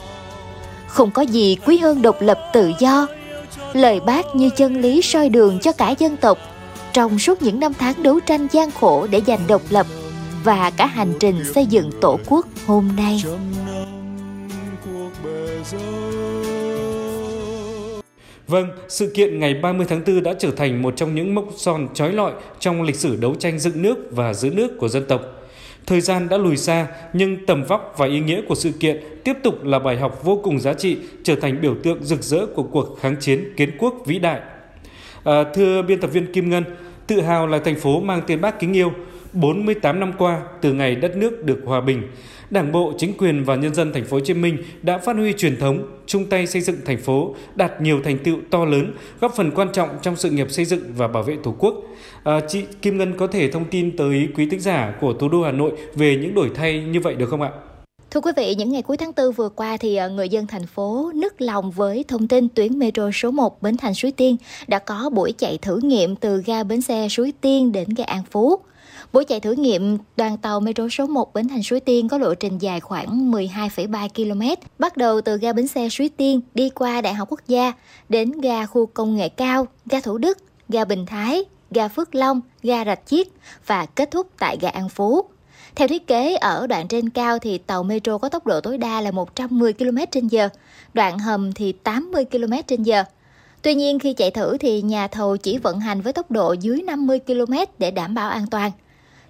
Không 0.88 1.12
có 1.12 1.22
gì 1.22 1.58
quý 1.66 1.78
hơn 1.78 2.02
độc 2.02 2.22
lập 2.22 2.40
tự 2.54 2.72
do. 2.80 3.08
Lời 3.74 4.00
bác 4.00 4.36
như 4.36 4.50
chân 4.50 4.82
lý 4.82 5.02
soi 5.02 5.30
đường 5.30 5.60
cho 5.60 5.72
cả 5.72 5.94
dân 6.00 6.18
tộc 6.18 6.38
trong 6.94 7.20
suốt 7.20 7.42
những 7.42 7.60
năm 7.60 7.74
tháng 7.74 8.04
đấu 8.04 8.20
tranh 8.20 8.48
gian 8.52 8.72
khổ 8.72 9.08
để 9.08 9.22
giành 9.28 9.48
độc 9.48 9.62
lập 9.70 9.88
và 10.44 10.72
cả 10.78 10.86
hành 10.86 11.14
trình 11.20 11.54
xây 11.54 11.66
dựng 11.66 11.90
tổ 12.02 12.20
quốc 12.26 12.48
hôm 12.68 12.90
nay. 12.98 13.24
Vâng, 18.48 18.68
sự 18.88 19.12
kiện 19.14 19.40
ngày 19.40 19.54
30 19.54 19.86
tháng 19.90 20.02
4 20.08 20.24
đã 20.24 20.34
trở 20.40 20.52
thành 20.52 20.82
một 20.82 20.94
trong 20.98 21.16
những 21.16 21.36
mốc 21.36 21.46
son 21.56 21.88
trói 21.94 22.14
lọi 22.14 22.32
trong 22.60 22.84
lịch 22.84 22.96
sử 22.96 23.16
đấu 23.16 23.36
tranh 23.36 23.60
dựng 23.60 23.82
nước 23.82 23.98
và 24.12 24.34
giữ 24.34 24.50
nước 24.50 24.78
của 24.78 24.88
dân 24.88 25.06
tộc. 25.08 25.22
Thời 25.86 26.02
gian 26.02 26.30
đã 26.30 26.38
lùi 26.38 26.58
xa, 26.58 26.88
nhưng 27.14 27.46
tầm 27.46 27.64
vóc 27.64 27.94
và 27.98 28.08
ý 28.08 28.20
nghĩa 28.20 28.42
của 28.48 28.56
sự 28.56 28.72
kiện 28.80 29.04
tiếp 29.24 29.34
tục 29.44 29.64
là 29.64 29.80
bài 29.80 29.98
học 29.98 30.24
vô 30.24 30.42
cùng 30.44 30.60
giá 30.60 30.74
trị, 30.74 30.98
trở 31.24 31.36
thành 31.36 31.62
biểu 31.62 31.76
tượng 31.84 32.04
rực 32.04 32.24
rỡ 32.24 32.46
của 32.46 32.64
cuộc 32.64 32.98
kháng 33.00 33.16
chiến 33.20 33.54
kiến 33.58 33.72
quốc 33.78 33.96
vĩ 34.06 34.20
đại. 34.20 34.40
À, 35.24 35.44
thưa 35.54 35.82
biên 35.82 36.00
tập 36.00 36.08
viên 36.08 36.34
Kim 36.34 36.50
Ngân, 36.50 36.64
tự 37.08 37.22
hào 37.22 37.48
là 37.48 37.60
thành 37.60 37.76
phố 37.76 38.00
mang 38.00 38.22
tên 38.28 38.42
bác 38.42 38.60
kính 38.60 38.74
yêu, 38.74 38.92
48 39.34 40.00
năm 40.00 40.14
qua 40.18 40.42
từ 40.62 40.74
ngày 40.74 40.96
đất 40.96 41.18
nước 41.18 41.44
được 41.44 41.62
hòa 41.66 41.82
bình, 41.82 42.02
Đảng 42.50 42.72
bộ, 42.72 42.94
chính 42.98 43.14
quyền 43.18 43.44
và 43.44 43.56
nhân 43.56 43.74
dân 43.74 43.94
thành 43.94 44.06
phố 44.06 44.18
Hồ 44.18 44.22
Chí 44.26 44.34
Minh 44.34 44.58
đã 44.82 44.98
phát 44.98 45.16
huy 45.16 45.34
truyền 45.34 45.58
thống, 45.60 45.84
chung 46.06 46.26
tay 46.26 46.48
xây 46.48 46.62
dựng 46.62 46.76
thành 46.86 46.98
phố, 46.98 47.36
đạt 47.56 47.82
nhiều 47.82 48.02
thành 48.04 48.18
tựu 48.18 48.38
to 48.50 48.66
lớn, 48.66 48.94
góp 49.20 49.36
phần 49.36 49.52
quan 49.52 49.68
trọng 49.74 49.90
trong 50.02 50.16
sự 50.16 50.30
nghiệp 50.30 50.52
xây 50.52 50.66
dựng 50.66 50.82
và 50.98 51.08
bảo 51.08 51.24
vệ 51.24 51.38
Tổ 51.44 51.56
quốc. 51.60 51.76
À, 52.24 52.40
chị 52.48 52.64
Kim 52.82 52.98
Ngân 52.98 53.18
có 53.18 53.28
thể 53.28 53.52
thông 53.52 53.66
tin 53.66 53.98
tới 53.98 54.28
quý 54.36 54.50
thính 54.50 54.60
giả 54.60 54.94
của 55.02 55.14
thủ 55.14 55.30
đô 55.30 55.44
Hà 55.44 55.52
Nội 55.52 55.72
về 55.96 56.18
những 56.22 56.36
đổi 56.36 56.52
thay 56.56 56.84
như 56.84 57.00
vậy 57.00 57.16
được 57.16 57.30
không 57.30 57.42
ạ? 57.42 57.52
Thưa 58.12 58.22
quý 58.22 58.32
vị, 58.36 58.56
những 58.56 58.72
ngày 58.72 58.82
cuối 58.82 58.98
tháng 58.98 59.12
4 59.18 59.32
vừa 59.32 59.50
qua 59.50 59.78
thì 59.78 59.96
à, 59.96 60.08
người 60.08 60.30
dân 60.30 60.48
thành 60.48 60.66
phố 60.66 61.12
nức 61.16 61.42
lòng 61.42 61.72
với 61.72 62.06
thông 62.08 62.28
tin 62.28 62.50
tuyến 62.50 62.80
metro 62.80 63.10
số 63.14 63.32
1 63.32 63.62
Bến 63.62 63.78
Thành 63.78 63.94
Suối 63.94 64.12
Tiên 64.12 64.38
đã 64.68 64.80
có 64.80 65.10
buổi 65.14 65.34
chạy 65.38 65.58
thử 65.58 65.80
nghiệm 65.84 66.16
từ 66.16 66.44
ga 66.46 66.64
bến 66.64 66.82
xe 66.82 67.08
Suối 67.10 67.34
Tiên 67.42 67.72
đến 67.72 67.90
ga 67.98 68.04
An 68.04 68.24
Phú. 68.32 68.60
Buổi 69.16 69.26
chạy 69.26 69.40
thử 69.40 69.54
nghiệm 69.54 69.98
đoàn 70.18 70.38
tàu 70.38 70.60
metro 70.60 70.88
số 70.90 71.08
1 71.08 71.34
Bến 71.34 71.48
Thành 71.48 71.64
Suối 71.64 71.80
Tiên 71.80 72.08
có 72.08 72.18
lộ 72.18 72.34
trình 72.36 72.58
dài 72.58 72.80
khoảng 72.80 73.32
12,3 73.32 74.10
km, 74.10 74.64
bắt 74.80 74.98
đầu 74.98 75.22
từ 75.22 75.38
ga 75.38 75.54
bến 75.54 75.68
xe 75.68 75.90
Suối 75.90 76.10
Tiên 76.10 76.42
đi 76.54 76.70
qua 76.70 77.02
Đại 77.02 77.14
học 77.14 77.28
Quốc 77.32 77.40
gia 77.48 77.74
đến 78.10 78.32
ga 78.42 78.66
khu 78.66 78.86
công 78.86 79.16
nghệ 79.16 79.30
cao, 79.30 79.68
ga 79.86 80.00
Thủ 80.00 80.18
Đức, 80.18 80.38
ga 80.70 80.86
Bình 80.86 81.06
Thái, 81.06 81.44
ga 81.72 81.88
Phước 81.88 82.16
Long, 82.16 82.42
ga 82.64 82.86
Rạch 82.86 83.06
Chiếc 83.06 83.34
và 83.66 83.86
kết 83.86 84.12
thúc 84.12 84.28
tại 84.40 84.58
ga 84.62 84.70
An 84.70 84.90
Phú. 84.90 85.22
Theo 85.76 85.88
thiết 85.88 86.08
kế, 86.08 86.36
ở 86.36 86.68
đoạn 86.68 86.88
trên 86.88 87.10
cao 87.10 87.40
thì 87.40 87.58
tàu 87.58 87.84
metro 87.84 88.18
có 88.18 88.30
tốc 88.30 88.48
độ 88.48 88.62
tối 88.62 88.78
đa 88.78 89.02
là 89.02 89.12
110 89.12 89.74
km/h, 89.74 90.50
đoạn 90.94 91.20
hầm 91.20 91.54
thì 91.54 91.72
80 91.72 92.26
km/h. 92.26 93.04
Tuy 93.62 93.76
nhiên 93.76 94.00
khi 94.00 94.14
chạy 94.14 94.32
thử 94.32 94.58
thì 94.58 94.82
nhà 94.82 95.08
thầu 95.08 95.38
chỉ 95.38 95.58
vận 95.58 95.80
hành 95.80 96.02
với 96.02 96.14
tốc 96.14 96.32
độ 96.32 96.54
dưới 96.54 96.82
50 96.82 97.20
km 97.20 97.54
để 97.78 97.92
đảm 97.92 98.16
bảo 98.16 98.30
an 98.30 98.48
toàn. 98.52 98.72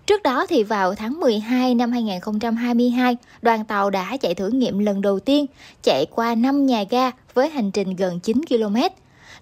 Trước 0.06 0.24
đó 0.24 0.46
thì 0.50 0.64
vào 0.64 0.96
tháng 0.96 1.20
12 1.20 1.76
năm 1.76 1.92
2022, 1.92 3.18
đoàn 3.42 3.66
tàu 3.66 3.90
đã 3.90 4.18
chạy 4.18 4.36
thử 4.36 4.50
nghiệm 4.50 4.80
lần 4.80 5.02
đầu 5.02 5.20
tiên, 5.20 5.46
chạy 5.84 6.06
qua 6.12 6.36
5 6.36 6.66
nhà 6.66 6.84
ga 6.90 7.12
với 7.34 7.50
hành 7.50 7.72
trình 7.72 7.96
gần 7.96 8.20
9 8.20 8.42
km. 8.50 8.76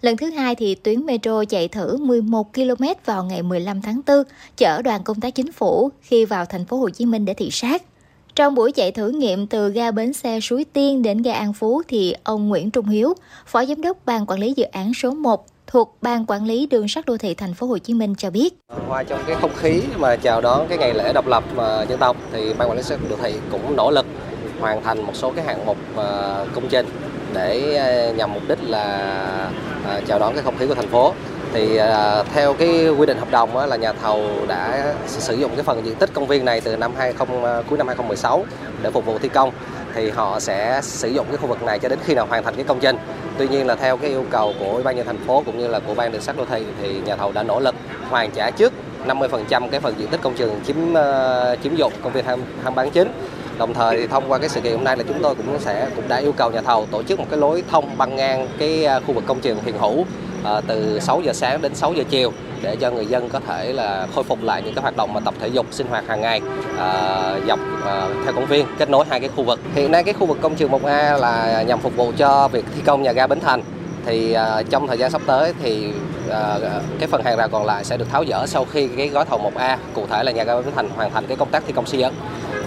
Lần 0.01 0.17
thứ 0.17 0.29
hai 0.29 0.55
thì 0.55 0.75
tuyến 0.75 1.05
metro 1.05 1.45
chạy 1.45 1.67
thử 1.67 1.97
11 1.97 2.53
km 2.53 2.85
vào 3.05 3.23
ngày 3.23 3.43
15 3.43 3.81
tháng 3.81 4.01
4, 4.07 4.23
chở 4.57 4.81
đoàn 4.81 5.03
công 5.03 5.19
tác 5.19 5.35
chính 5.35 5.51
phủ 5.51 5.89
khi 6.01 6.25
vào 6.25 6.45
thành 6.45 6.65
phố 6.65 6.77
Hồ 6.77 6.89
Chí 6.89 7.05
Minh 7.05 7.25
để 7.25 7.33
thị 7.33 7.49
sát. 7.51 7.83
Trong 8.35 8.55
buổi 8.55 8.71
chạy 8.71 8.91
thử 8.91 9.09
nghiệm 9.09 9.47
từ 9.47 9.69
ga 9.69 9.91
bến 9.91 10.13
xe 10.13 10.39
Suối 10.39 10.65
Tiên 10.73 11.01
đến 11.01 11.21
ga 11.21 11.33
An 11.33 11.53
Phú 11.53 11.81
thì 11.87 12.15
ông 12.23 12.49
Nguyễn 12.49 12.71
Trung 12.71 12.87
Hiếu, 12.87 13.13
Phó 13.45 13.65
Giám 13.65 13.81
đốc 13.81 13.97
Ban 14.05 14.25
Quản 14.25 14.39
lý 14.39 14.53
Dự 14.57 14.63
án 14.63 14.93
số 14.93 15.11
1 15.11 15.45
thuộc 15.73 15.97
Ban 16.01 16.25
Quản 16.25 16.45
lý 16.45 16.67
Đường 16.71 16.87
sắt 16.87 17.05
Đô 17.05 17.17
thị 17.17 17.33
Thành 17.33 17.53
phố 17.53 17.67
Hồ 17.67 17.77
Chí 17.77 17.93
Minh 17.93 18.15
cho 18.17 18.29
biết. 18.29 18.53
qua 18.87 19.03
trong 19.03 19.19
cái 19.27 19.35
không 19.41 19.51
khí 19.55 19.81
mà 19.97 20.15
chào 20.15 20.41
đón 20.41 20.67
cái 20.67 20.77
ngày 20.77 20.93
lễ 20.93 21.13
độc 21.13 21.27
lập 21.27 21.43
mà 21.55 21.83
dân 21.89 21.99
tộc 21.99 22.17
thì 22.31 22.53
Ban 22.57 22.69
Quản 22.69 22.77
lý 22.77 22.83
Đường 22.89 22.99
sắt 22.99 22.99
Đô 23.09 23.15
thị 23.23 23.33
cũng 23.51 23.75
nỗ 23.75 23.91
lực 23.91 24.05
hoàn 24.59 24.83
thành 24.83 25.01
một 25.01 25.15
số 25.15 25.31
cái 25.35 25.45
hạng 25.45 25.65
mục 25.65 25.77
à, 25.97 26.37
công 26.55 26.67
trình 26.69 26.85
để 27.33 27.75
à, 27.75 28.11
nhằm 28.11 28.33
mục 28.33 28.43
đích 28.47 28.59
là 28.63 28.85
à, 29.87 30.01
chào 30.07 30.19
đón 30.19 30.33
cái 30.33 30.43
không 30.43 30.57
khí 30.57 30.67
của 30.67 30.75
thành 30.75 30.87
phố 30.87 31.13
thì 31.53 31.79
theo 32.33 32.53
cái 32.53 32.89
quy 32.89 33.05
định 33.05 33.17
hợp 33.17 33.31
đồng 33.31 33.57
là 33.57 33.75
nhà 33.75 33.93
thầu 33.93 34.25
đã 34.47 34.93
sử 35.07 35.35
dụng 35.35 35.51
cái 35.55 35.63
phần 35.63 35.85
diện 35.85 35.95
tích 35.95 36.13
công 36.13 36.27
viên 36.27 36.45
này 36.45 36.61
từ 36.61 36.77
năm 36.77 36.91
20 36.97 37.63
cuối 37.69 37.77
năm 37.77 37.87
2016 37.87 38.45
để 38.81 38.91
phục 38.91 39.05
vụ 39.05 39.17
thi 39.17 39.29
công 39.29 39.51
thì 39.95 40.09
họ 40.09 40.39
sẽ 40.39 40.79
sử 40.83 41.07
dụng 41.07 41.27
cái 41.27 41.37
khu 41.37 41.47
vực 41.47 41.63
này 41.63 41.79
cho 41.79 41.89
đến 41.89 41.99
khi 42.05 42.13
nào 42.13 42.25
hoàn 42.25 42.43
thành 42.43 42.55
cái 42.55 42.65
công 42.65 42.79
trình. 42.79 42.97
Tuy 43.37 43.47
nhiên 43.47 43.67
là 43.67 43.75
theo 43.75 43.97
cái 43.97 44.09
yêu 44.09 44.25
cầu 44.29 44.53
của 44.59 44.71
Ủy 44.71 44.83
ban 44.83 44.95
nhân 44.95 45.05
thành 45.05 45.17
phố 45.27 45.43
cũng 45.45 45.59
như 45.59 45.67
là 45.67 45.79
của 45.79 45.93
ban 45.93 46.11
đường 46.11 46.21
sắt 46.21 46.37
đô 46.37 46.45
thị 46.45 46.63
thì 46.81 47.01
nhà 47.05 47.15
thầu 47.15 47.31
đã 47.31 47.43
nỗ 47.43 47.59
lực 47.59 47.75
hoàn 48.09 48.31
trả 48.31 48.51
trước 48.51 48.73
50% 49.07 49.69
cái 49.69 49.79
phần 49.79 49.95
diện 49.97 50.07
tích 50.07 50.21
công 50.21 50.33
trường 50.33 50.59
chiếm 50.67 50.75
uh, 50.91 51.63
chiếm 51.63 51.75
dụng 51.75 51.93
công 52.03 52.13
viên 52.13 52.25
tham 52.25 52.39
tham 52.63 52.75
bán 52.75 52.91
chính 52.91 53.11
đồng 53.57 53.73
thời 53.73 53.97
thì 53.97 54.07
thông 54.07 54.23
qua 54.31 54.37
cái 54.39 54.49
sự 54.49 54.61
kiện 54.61 54.73
hôm 54.73 54.83
nay 54.83 54.97
là 54.97 55.03
chúng 55.07 55.21
tôi 55.23 55.35
cũng 55.35 55.59
sẽ 55.59 55.89
cũng 55.95 56.07
đã 56.07 56.17
yêu 56.17 56.31
cầu 56.31 56.51
nhà 56.51 56.61
thầu 56.61 56.85
tổ 56.91 57.03
chức 57.03 57.19
một 57.19 57.25
cái 57.29 57.39
lối 57.39 57.63
thông 57.71 57.97
băng 57.97 58.15
ngang 58.15 58.47
cái 58.57 58.85
ờ, 58.85 59.01
khu 59.07 59.13
vực 59.13 59.23
công 59.27 59.39
trường 59.39 59.57
hiện 59.65 59.77
hữu 59.77 60.05
ờ, 60.43 60.61
từ 60.67 60.99
6 60.99 61.21
giờ 61.21 61.33
sáng 61.33 61.61
đến 61.61 61.75
6 61.75 61.93
giờ 61.93 62.03
chiều 62.09 62.33
để 62.63 62.75
cho 62.75 62.91
người 62.91 63.05
dân 63.05 63.29
có 63.29 63.39
thể 63.39 63.73
là 63.73 64.07
khôi 64.15 64.23
phục 64.23 64.43
lại 64.43 64.61
những 64.61 64.73
cái 64.75 64.81
hoạt 64.81 64.97
động 64.97 65.13
mà 65.13 65.19
tập 65.19 65.33
thể 65.39 65.47
dục 65.47 65.65
sinh 65.71 65.87
hoạt 65.87 66.07
hàng 66.07 66.21
ngày 66.21 66.41
à, 66.79 67.39
dọc 67.47 67.59
à, 67.85 68.07
theo 68.23 68.33
công 68.33 68.45
viên 68.45 68.65
kết 68.77 68.89
nối 68.89 69.05
hai 69.09 69.19
cái 69.19 69.29
khu 69.35 69.43
vực. 69.43 69.59
Hiện 69.75 69.91
nay 69.91 70.03
cái 70.03 70.13
khu 70.13 70.25
vực 70.25 70.37
công 70.41 70.55
trường 70.55 70.71
1A 70.71 71.17
là 71.17 71.63
nhằm 71.67 71.79
phục 71.79 71.95
vụ 71.95 72.11
cho 72.17 72.47
việc 72.47 72.65
thi 72.75 72.81
công 72.85 73.03
nhà 73.03 73.11
ga 73.11 73.27
Bến 73.27 73.39
Thành 73.39 73.63
thì 74.05 74.33
à, 74.33 74.63
trong 74.69 74.87
thời 74.87 74.97
gian 74.97 75.11
sắp 75.11 75.21
tới 75.25 75.53
thì 75.63 75.87
à, 76.29 76.57
cái 76.99 77.07
phần 77.07 77.23
hàng 77.23 77.37
rào 77.37 77.49
còn 77.49 77.65
lại 77.65 77.83
sẽ 77.83 77.97
được 77.97 78.09
tháo 78.11 78.25
dỡ 78.25 78.45
sau 78.47 78.65
khi 78.65 78.87
cái 78.87 79.07
gói 79.07 79.25
thầu 79.25 79.51
1A 79.55 79.77
cụ 79.93 80.05
thể 80.09 80.23
là 80.23 80.31
nhà 80.31 80.43
ga 80.43 80.55
Bến 80.55 80.65
Thành 80.75 80.89
hoàn 80.89 81.11
thành 81.11 81.25
cái 81.27 81.37
công 81.37 81.49
tác 81.49 81.63
thi 81.67 81.73
công 81.73 81.85
xây 81.85 81.99
dựng 81.99 82.13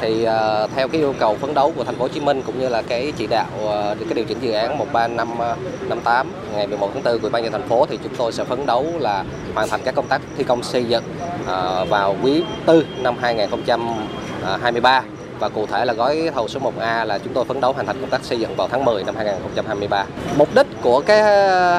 thì 0.00 0.26
uh, 0.26 0.70
theo 0.74 0.88
cái 0.88 1.00
yêu 1.00 1.14
cầu 1.18 1.36
phấn 1.40 1.54
đấu 1.54 1.72
của 1.76 1.84
thành 1.84 1.94
phố 1.94 2.02
Hồ 2.02 2.08
Chí 2.08 2.20
Minh 2.20 2.42
cũng 2.46 2.60
như 2.60 2.68
là 2.68 2.82
cái 2.82 3.12
chỉ 3.16 3.26
đạo 3.26 3.46
uh, 3.64 3.98
cái 3.98 4.14
điều 4.14 4.24
chỉnh 4.24 4.38
dự 4.40 4.52
án 4.52 4.78
13558 4.78 6.32
ờ, 6.52 6.56
ngày 6.56 6.66
11 6.66 6.90
tháng 6.94 7.02
4 7.02 7.18
của 7.18 7.28
ban 7.28 7.42
nhân 7.42 7.52
thành 7.52 7.68
phố 7.68 7.86
thì 7.86 7.98
chúng 8.02 8.14
tôi 8.18 8.32
sẽ 8.32 8.44
phấn 8.44 8.66
đấu 8.66 8.86
là 8.98 9.24
hoàn 9.54 9.68
thành 9.68 9.80
các 9.84 9.94
công 9.94 10.08
tác 10.08 10.20
thi 10.38 10.44
công 10.44 10.62
xây 10.62 10.84
dựng 10.84 11.04
uh, 11.42 11.88
vào 11.88 12.16
quý 12.22 12.42
tư 12.66 12.86
năm 13.02 13.16
2023 13.20 15.02
và 15.38 15.48
cụ 15.48 15.66
thể 15.66 15.84
là 15.84 15.92
gói 15.92 16.30
thầu 16.34 16.48
số 16.48 16.60
1A 16.60 17.04
là 17.06 17.18
chúng 17.18 17.32
tôi 17.32 17.44
phấn 17.44 17.60
đấu 17.60 17.72
hoàn 17.72 17.86
thành 17.86 18.00
công 18.00 18.10
tác 18.10 18.24
xây 18.24 18.40
dựng 18.40 18.56
vào 18.56 18.68
tháng 18.68 18.84
10 18.84 19.04
năm 19.04 19.16
2023. 19.16 20.04
Mục 20.36 20.48
đích 20.54 20.66
của 20.82 21.00
cái 21.00 21.22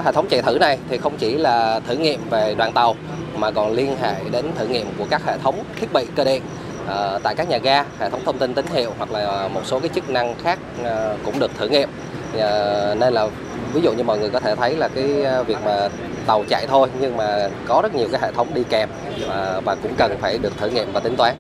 hệ 0.04 0.12
thống 0.12 0.28
chạy 0.30 0.42
thử 0.42 0.58
này 0.60 0.78
thì 0.90 0.98
không 0.98 1.18
chỉ 1.18 1.38
là 1.38 1.80
thử 1.88 1.96
nghiệm 1.96 2.30
về 2.30 2.56
đoàn 2.58 2.74
tàu 2.74 2.96
mà 3.38 3.52
còn 3.52 3.72
liên 3.72 3.98
hệ 4.02 4.14
đến 4.32 4.46
thử 4.56 4.68
nghiệm 4.68 4.88
của 4.98 5.06
các 5.10 5.26
hệ 5.26 5.38
thống 5.38 5.64
thiết 5.80 5.94
bị 5.94 6.06
cơ 6.16 6.24
điện 6.24 6.42
uh, 6.88 7.24
tại 7.24 7.36
các 7.36 7.50
nhà 7.50 7.58
ga, 7.58 7.84
hệ 8.00 8.10
thống 8.10 8.22
thông 8.26 8.38
tin 8.38 8.54
tín 8.54 8.66
hiệu 8.74 8.92
hoặc 8.98 9.12
là 9.12 9.20
ờ, 9.20 9.50
một 9.54 9.62
số 9.66 9.80
cái 9.80 9.90
chức 9.96 10.10
năng 10.10 10.36
khác 10.44 10.60
uh, 10.82 10.88
cũng 11.26 11.40
được 11.40 11.52
thử 11.58 11.68
nghiệm. 11.68 11.90
Uh, 12.34 12.98
nên 13.00 13.14
là 13.14 13.28
ví 13.74 13.82
dụ 13.82 13.94
như 13.94 14.04
mọi 14.04 14.20
người 14.20 14.30
có 14.30 14.40
thể 14.40 14.56
thấy 14.56 14.76
là 14.76 14.88
cái 14.88 15.08
việc 15.48 15.58
mà 15.66 15.90
tàu 16.28 16.44
chạy 16.50 16.68
thôi 16.68 16.90
nhưng 17.00 17.18
mà 17.18 17.50
có 17.68 17.82
rất 17.82 17.96
nhiều 17.96 18.08
cái 18.12 18.22
hệ 18.22 18.32
thống 18.32 18.54
đi 18.54 18.64
kèm 18.70 18.90
và 19.64 19.76
cũng 19.84 19.94
cần 19.98 20.18
phải 20.22 20.38
được 20.38 20.58
thử 20.58 20.70
nghiệm 20.70 20.94
và 20.94 21.00
tính 21.00 21.16
toán. 21.16 21.36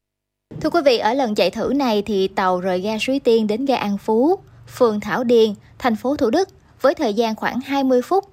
Thưa 0.61 0.69
quý 0.69 0.81
vị, 0.85 0.97
ở 0.97 1.13
lần 1.13 1.35
chạy 1.35 1.49
thử 1.49 1.73
này 1.75 2.03
thì 2.05 2.27
tàu 2.27 2.59
rời 2.59 2.79
ga 2.79 2.97
Suối 2.99 3.19
Tiên 3.19 3.47
đến 3.47 3.65
ga 3.65 3.75
An 3.75 3.97
Phú, 3.97 4.39
phường 4.77 4.99
Thảo 4.99 5.23
Điền, 5.23 5.53
thành 5.79 5.95
phố 5.95 6.15
Thủ 6.15 6.29
Đức 6.29 6.49
với 6.81 6.93
thời 6.93 7.13
gian 7.13 7.35
khoảng 7.35 7.59
20 7.61 8.01
phút. 8.01 8.25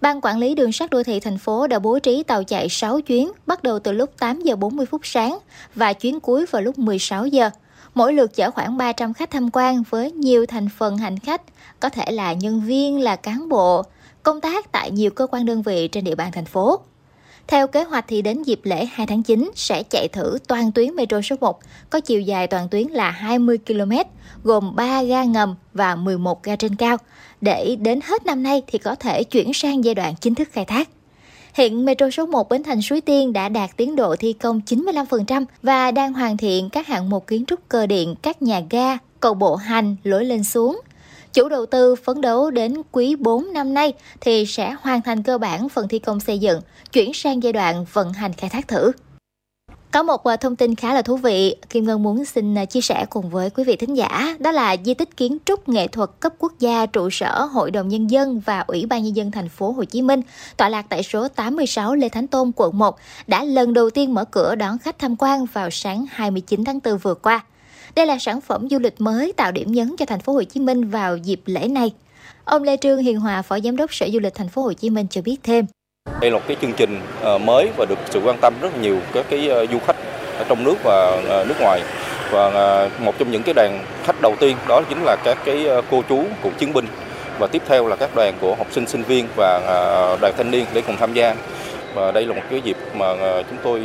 Ban 0.00 0.20
quản 0.22 0.38
lý 0.38 0.54
đường 0.54 0.72
sắt 0.72 0.90
đô 0.90 1.02
thị 1.02 1.20
thành 1.20 1.38
phố 1.38 1.66
đã 1.66 1.78
bố 1.78 1.98
trí 1.98 2.22
tàu 2.22 2.44
chạy 2.44 2.68
6 2.68 3.00
chuyến 3.00 3.32
bắt 3.46 3.62
đầu 3.62 3.78
từ 3.78 3.92
lúc 3.92 4.10
8 4.18 4.40
giờ 4.40 4.56
40 4.56 4.86
phút 4.86 5.00
sáng 5.04 5.38
và 5.74 5.92
chuyến 5.92 6.20
cuối 6.20 6.46
vào 6.50 6.62
lúc 6.62 6.78
16 6.78 7.26
giờ. 7.26 7.50
Mỗi 7.94 8.12
lượt 8.12 8.34
chở 8.34 8.50
khoảng 8.50 8.76
300 8.76 9.14
khách 9.14 9.30
tham 9.30 9.48
quan 9.52 9.82
với 9.90 10.12
nhiều 10.12 10.46
thành 10.46 10.68
phần 10.78 10.96
hành 10.96 11.18
khách, 11.18 11.42
có 11.80 11.88
thể 11.88 12.12
là 12.12 12.32
nhân 12.32 12.60
viên, 12.60 13.00
là 13.00 13.16
cán 13.16 13.48
bộ, 13.48 13.82
công 14.22 14.40
tác 14.40 14.72
tại 14.72 14.90
nhiều 14.90 15.10
cơ 15.10 15.26
quan 15.26 15.46
đơn 15.46 15.62
vị 15.62 15.88
trên 15.88 16.04
địa 16.04 16.14
bàn 16.14 16.32
thành 16.32 16.44
phố. 16.44 16.80
Theo 17.46 17.66
kế 17.66 17.84
hoạch 17.84 18.04
thì 18.08 18.22
đến 18.22 18.42
dịp 18.42 18.60
lễ 18.62 18.84
2 18.92 19.06
tháng 19.06 19.22
9 19.22 19.50
sẽ 19.54 19.82
chạy 19.82 20.08
thử 20.08 20.38
toàn 20.48 20.72
tuyến 20.72 20.94
metro 20.94 21.20
số 21.20 21.36
1 21.40 21.60
có 21.90 22.00
chiều 22.00 22.20
dài 22.20 22.46
toàn 22.46 22.68
tuyến 22.68 22.86
là 22.86 23.10
20 23.10 23.58
km, 23.66 23.92
gồm 24.44 24.76
3 24.76 25.02
ga 25.02 25.24
ngầm 25.24 25.54
và 25.74 25.94
11 25.94 26.42
ga 26.42 26.56
trên 26.56 26.74
cao, 26.76 26.96
để 27.40 27.76
đến 27.80 28.00
hết 28.04 28.26
năm 28.26 28.42
nay 28.42 28.62
thì 28.66 28.78
có 28.78 28.94
thể 28.94 29.24
chuyển 29.24 29.52
sang 29.54 29.84
giai 29.84 29.94
đoạn 29.94 30.14
chính 30.20 30.34
thức 30.34 30.48
khai 30.52 30.64
thác. 30.64 30.88
Hiện 31.54 31.84
metro 31.84 32.10
số 32.10 32.26
1 32.26 32.48
Bến 32.48 32.62
Thành 32.62 32.82
Suối 32.82 33.00
Tiên 33.00 33.32
đã 33.32 33.48
đạt 33.48 33.70
tiến 33.76 33.96
độ 33.96 34.16
thi 34.16 34.32
công 34.32 34.60
95% 34.66 35.44
và 35.62 35.90
đang 35.90 36.12
hoàn 36.12 36.36
thiện 36.36 36.70
các 36.70 36.86
hạng 36.86 37.10
mục 37.10 37.26
kiến 37.26 37.44
trúc 37.46 37.60
cơ 37.68 37.86
điện, 37.86 38.14
các 38.22 38.42
nhà 38.42 38.62
ga, 38.70 38.98
cầu 39.20 39.34
bộ 39.34 39.56
hành, 39.56 39.96
lối 40.04 40.24
lên 40.24 40.44
xuống, 40.44 40.80
Chủ 41.32 41.48
đầu 41.48 41.66
tư 41.66 41.94
phấn 41.94 42.20
đấu 42.20 42.50
đến 42.50 42.74
quý 42.92 43.16
4 43.16 43.52
năm 43.52 43.74
nay 43.74 43.92
thì 44.20 44.46
sẽ 44.46 44.76
hoàn 44.80 45.02
thành 45.02 45.22
cơ 45.22 45.38
bản 45.38 45.68
phần 45.68 45.88
thi 45.88 45.98
công 45.98 46.20
xây 46.20 46.38
dựng, 46.38 46.60
chuyển 46.92 47.14
sang 47.14 47.42
giai 47.42 47.52
đoạn 47.52 47.84
vận 47.92 48.12
hành 48.12 48.32
khai 48.32 48.50
thác 48.50 48.68
thử. 48.68 48.92
Có 49.92 50.02
một 50.02 50.24
ờ, 50.24 50.36
thông 50.36 50.56
tin 50.56 50.74
khá 50.74 50.94
là 50.94 51.02
thú 51.02 51.16
vị, 51.16 51.56
Kim 51.70 51.84
Ngân 51.84 52.02
muốn 52.02 52.24
xin 52.24 52.54
ờ, 52.54 52.64
chia 52.64 52.80
sẻ 52.80 53.06
cùng 53.10 53.30
với 53.30 53.50
quý 53.50 53.64
vị 53.64 53.76
thính 53.76 53.96
giả, 53.96 54.36
đó 54.38 54.50
là 54.50 54.76
di 54.84 54.94
tích 54.94 55.16
kiến 55.16 55.38
trúc 55.44 55.68
nghệ 55.68 55.88
thuật 55.88 56.10
cấp 56.20 56.32
quốc 56.38 56.52
gia 56.58 56.86
trụ 56.86 57.10
sở 57.10 57.44
Hội 57.44 57.70
đồng 57.70 57.88
nhân 57.88 58.10
dân 58.10 58.40
và 58.40 58.64
Ủy 58.66 58.86
ban 58.86 59.02
nhân 59.02 59.16
dân 59.16 59.30
thành 59.30 59.48
phố 59.48 59.70
Hồ 59.70 59.84
Chí 59.84 60.02
Minh, 60.02 60.20
tọa 60.56 60.68
lạc 60.68 60.86
tại 60.88 61.02
số 61.02 61.28
86 61.28 61.94
Lê 61.94 62.08
Thánh 62.08 62.26
Tôn, 62.26 62.52
quận 62.56 62.78
1, 62.78 62.96
đã 63.26 63.44
lần 63.44 63.72
đầu 63.72 63.90
tiên 63.90 64.14
mở 64.14 64.24
cửa 64.24 64.54
đón 64.54 64.78
khách 64.78 64.98
tham 64.98 65.16
quan 65.18 65.46
vào 65.52 65.70
sáng 65.70 66.06
29 66.10 66.64
tháng 66.64 66.80
4 66.84 66.98
vừa 66.98 67.14
qua. 67.14 67.44
Đây 67.94 68.06
là 68.06 68.18
sản 68.18 68.40
phẩm 68.40 68.68
du 68.70 68.78
lịch 68.78 69.00
mới 69.00 69.32
tạo 69.32 69.52
điểm 69.52 69.72
nhấn 69.72 69.96
cho 69.98 70.06
thành 70.06 70.20
phố 70.20 70.32
Hồ 70.32 70.42
Chí 70.42 70.60
Minh 70.60 70.90
vào 70.90 71.16
dịp 71.16 71.40
lễ 71.46 71.68
này. 71.68 71.90
Ông 72.44 72.62
Lê 72.62 72.76
Trương 72.76 72.98
Hiền 72.98 73.20
Hòa, 73.20 73.42
Phó 73.42 73.60
Giám 73.60 73.76
đốc 73.76 73.94
Sở 73.94 74.08
Du 74.12 74.18
lịch 74.18 74.34
thành 74.34 74.48
phố 74.48 74.62
Hồ 74.62 74.72
Chí 74.72 74.90
Minh 74.90 75.06
cho 75.10 75.22
biết 75.22 75.36
thêm. 75.42 75.66
Đây 76.20 76.30
là 76.30 76.36
một 76.36 76.44
cái 76.48 76.56
chương 76.62 76.72
trình 76.72 77.00
ờ, 77.22 77.38
mới 77.38 77.70
và 77.76 77.84
được 77.84 77.98
sự 78.10 78.20
quan 78.24 78.36
tâm 78.40 78.54
rất 78.60 78.78
nhiều 78.78 78.98
các 79.12 79.26
cái 79.30 79.48
ờ, 79.48 79.66
du 79.66 79.78
khách 79.86 79.96
ở 80.38 80.44
trong 80.48 80.64
nước 80.64 80.74
và 80.84 81.22
ờ, 81.28 81.44
nước 81.48 81.60
ngoài. 81.60 81.82
Và 82.30 82.88
một 82.98 83.18
trong 83.18 83.30
những 83.30 83.42
cái 83.42 83.54
đoàn 83.54 83.84
khách 84.04 84.20
đầu 84.20 84.36
tiên 84.40 84.56
đó 84.68 84.82
chính 84.88 85.02
là 85.04 85.16
các 85.24 85.38
cái 85.44 85.66
cô 85.90 86.02
chú 86.08 86.24
cựu 86.42 86.52
chiến 86.58 86.72
binh 86.72 86.86
và 87.38 87.46
tiếp 87.46 87.62
theo 87.68 87.88
là 87.88 87.96
các 87.96 88.10
đoàn 88.14 88.34
của 88.40 88.54
học 88.54 88.66
sinh 88.70 88.86
sinh 88.86 89.02
viên 89.02 89.26
và 89.36 89.60
đoàn 90.20 90.34
thanh 90.36 90.50
niên 90.50 90.64
để 90.74 90.82
cùng 90.86 90.96
tham 90.96 91.12
gia 91.12 91.34
và 91.94 92.12
đây 92.12 92.26
là 92.26 92.34
một 92.34 92.42
cái 92.50 92.60
dịp 92.60 92.76
mà 92.94 93.06
chúng 93.50 93.58
tôi 93.62 93.82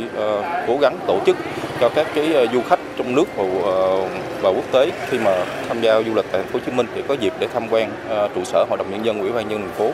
cố 0.66 0.78
gắng 0.80 0.98
tổ 1.06 1.20
chức 1.26 1.36
cho 1.80 1.88
các 1.88 2.06
cái 2.14 2.48
du 2.52 2.62
khách 2.62 2.80
trong 2.98 3.14
nước 3.14 3.24
và, 3.36 3.44
và 4.40 4.50
quốc 4.50 4.72
tế 4.72 4.90
khi 5.10 5.18
mà 5.18 5.44
tham 5.68 5.80
gia 5.80 6.02
du 6.02 6.14
lịch 6.14 6.24
tại 6.32 6.42
thành 6.42 6.52
phố 6.52 6.58
Hồ 6.58 6.64
Chí 6.66 6.72
Minh 6.72 6.86
để 6.94 7.02
có 7.08 7.14
dịp 7.14 7.32
để 7.38 7.46
tham 7.54 7.68
quan 7.70 7.90
trụ 8.34 8.44
sở 8.44 8.64
Hội 8.68 8.78
đồng 8.78 8.90
nhân 8.90 9.04
dân 9.04 9.20
Ủy 9.20 9.32
ban 9.32 9.48
nhân 9.48 9.60
thành 9.60 9.78
phố. 9.78 9.92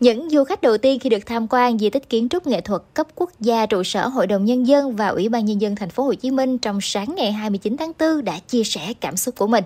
Những 0.00 0.30
du 0.30 0.44
khách 0.44 0.62
đầu 0.62 0.78
tiên 0.78 0.98
khi 1.00 1.10
được 1.10 1.26
tham 1.26 1.46
quan 1.50 1.78
di 1.78 1.90
tích 1.90 2.08
kiến 2.08 2.28
trúc 2.28 2.46
nghệ 2.46 2.60
thuật 2.60 2.82
cấp 2.94 3.06
quốc 3.14 3.30
gia 3.40 3.66
trụ 3.66 3.82
sở 3.82 4.06
Hội 4.06 4.26
đồng 4.26 4.44
nhân 4.44 4.66
dân 4.66 4.96
và 4.96 5.08
Ủy 5.08 5.28
ban 5.28 5.44
nhân 5.44 5.60
dân 5.60 5.76
thành 5.76 5.90
phố 5.90 6.02
Hồ 6.02 6.14
Chí 6.14 6.30
Minh 6.30 6.58
trong 6.58 6.80
sáng 6.80 7.14
ngày 7.16 7.32
29 7.32 7.76
tháng 7.76 7.92
4 7.98 8.24
đã 8.24 8.32
chia 8.48 8.64
sẻ 8.64 8.80
cảm 9.00 9.16
xúc 9.16 9.34
của 9.38 9.46
mình. 9.46 9.64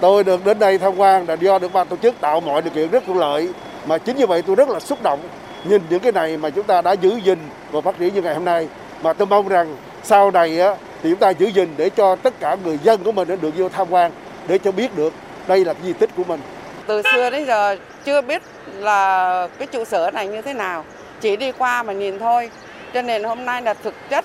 Tôi 0.00 0.24
được 0.24 0.44
đến 0.44 0.58
đây 0.58 0.78
tham 0.78 0.96
quan 0.96 1.28
là 1.28 1.34
do 1.34 1.58
được 1.58 1.72
ban 1.72 1.88
tổ 1.88 1.96
chức 1.96 2.14
tạo 2.20 2.40
mọi 2.40 2.62
điều 2.62 2.72
kiện 2.74 2.90
rất 2.90 3.04
thuận 3.06 3.18
lợi 3.18 3.48
mà 3.86 3.98
chính 3.98 4.16
như 4.16 4.26
vậy 4.26 4.42
tôi 4.42 4.56
rất 4.56 4.68
là 4.68 4.80
xúc 4.80 5.02
động 5.02 5.20
nhìn 5.68 5.82
những 5.90 6.00
cái 6.00 6.12
này 6.12 6.36
mà 6.36 6.50
chúng 6.50 6.64
ta 6.64 6.82
đã 6.82 6.92
giữ 6.92 7.16
gìn 7.24 7.38
và 7.70 7.80
phát 7.80 7.98
triển 7.98 8.14
như 8.14 8.22
ngày 8.22 8.34
hôm 8.34 8.44
nay 8.44 8.68
mà 9.02 9.12
tôi 9.12 9.26
mong 9.26 9.48
rằng 9.48 9.76
sau 10.02 10.30
này 10.30 10.60
á 10.60 10.76
thì 11.02 11.10
chúng 11.10 11.18
ta 11.18 11.30
giữ 11.30 11.46
gìn 11.46 11.68
để 11.76 11.90
cho 11.90 12.16
tất 12.16 12.40
cả 12.40 12.56
người 12.64 12.78
dân 12.84 13.04
của 13.04 13.12
mình 13.12 13.28
được 13.28 13.56
vô 13.56 13.68
tham 13.68 13.86
quan 13.90 14.12
để 14.48 14.58
cho 14.58 14.72
biết 14.72 14.96
được 14.96 15.12
đây 15.48 15.64
là 15.64 15.74
di 15.84 15.92
tích 15.92 16.10
của 16.16 16.24
mình. 16.24 16.40
Từ 16.86 17.02
xưa 17.14 17.30
đến 17.30 17.46
giờ 17.46 17.76
chưa 18.06 18.20
biết 18.22 18.42
là 18.78 19.48
cái 19.58 19.66
trụ 19.66 19.84
sở 19.84 20.10
này 20.10 20.28
như 20.28 20.42
thế 20.42 20.54
nào, 20.54 20.84
chỉ 21.20 21.36
đi 21.36 21.52
qua 21.52 21.82
mà 21.82 21.92
nhìn 21.92 22.18
thôi. 22.18 22.50
Cho 22.94 23.02
nên 23.02 23.24
hôm 23.24 23.44
nay 23.44 23.62
là 23.62 23.74
thực 23.74 23.94
chất 24.10 24.24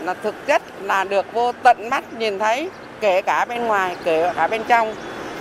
là 0.00 0.14
thực 0.14 0.46
chất 0.46 0.62
là 0.82 1.04
được 1.04 1.26
vô 1.32 1.52
tận 1.62 1.88
mắt 1.90 2.14
nhìn 2.14 2.38
thấy 2.38 2.70
kể 3.00 3.22
cả 3.22 3.44
bên 3.44 3.64
ngoài 3.64 3.96
kể 4.04 4.32
cả 4.36 4.48
bên 4.48 4.62
trong 4.68 4.94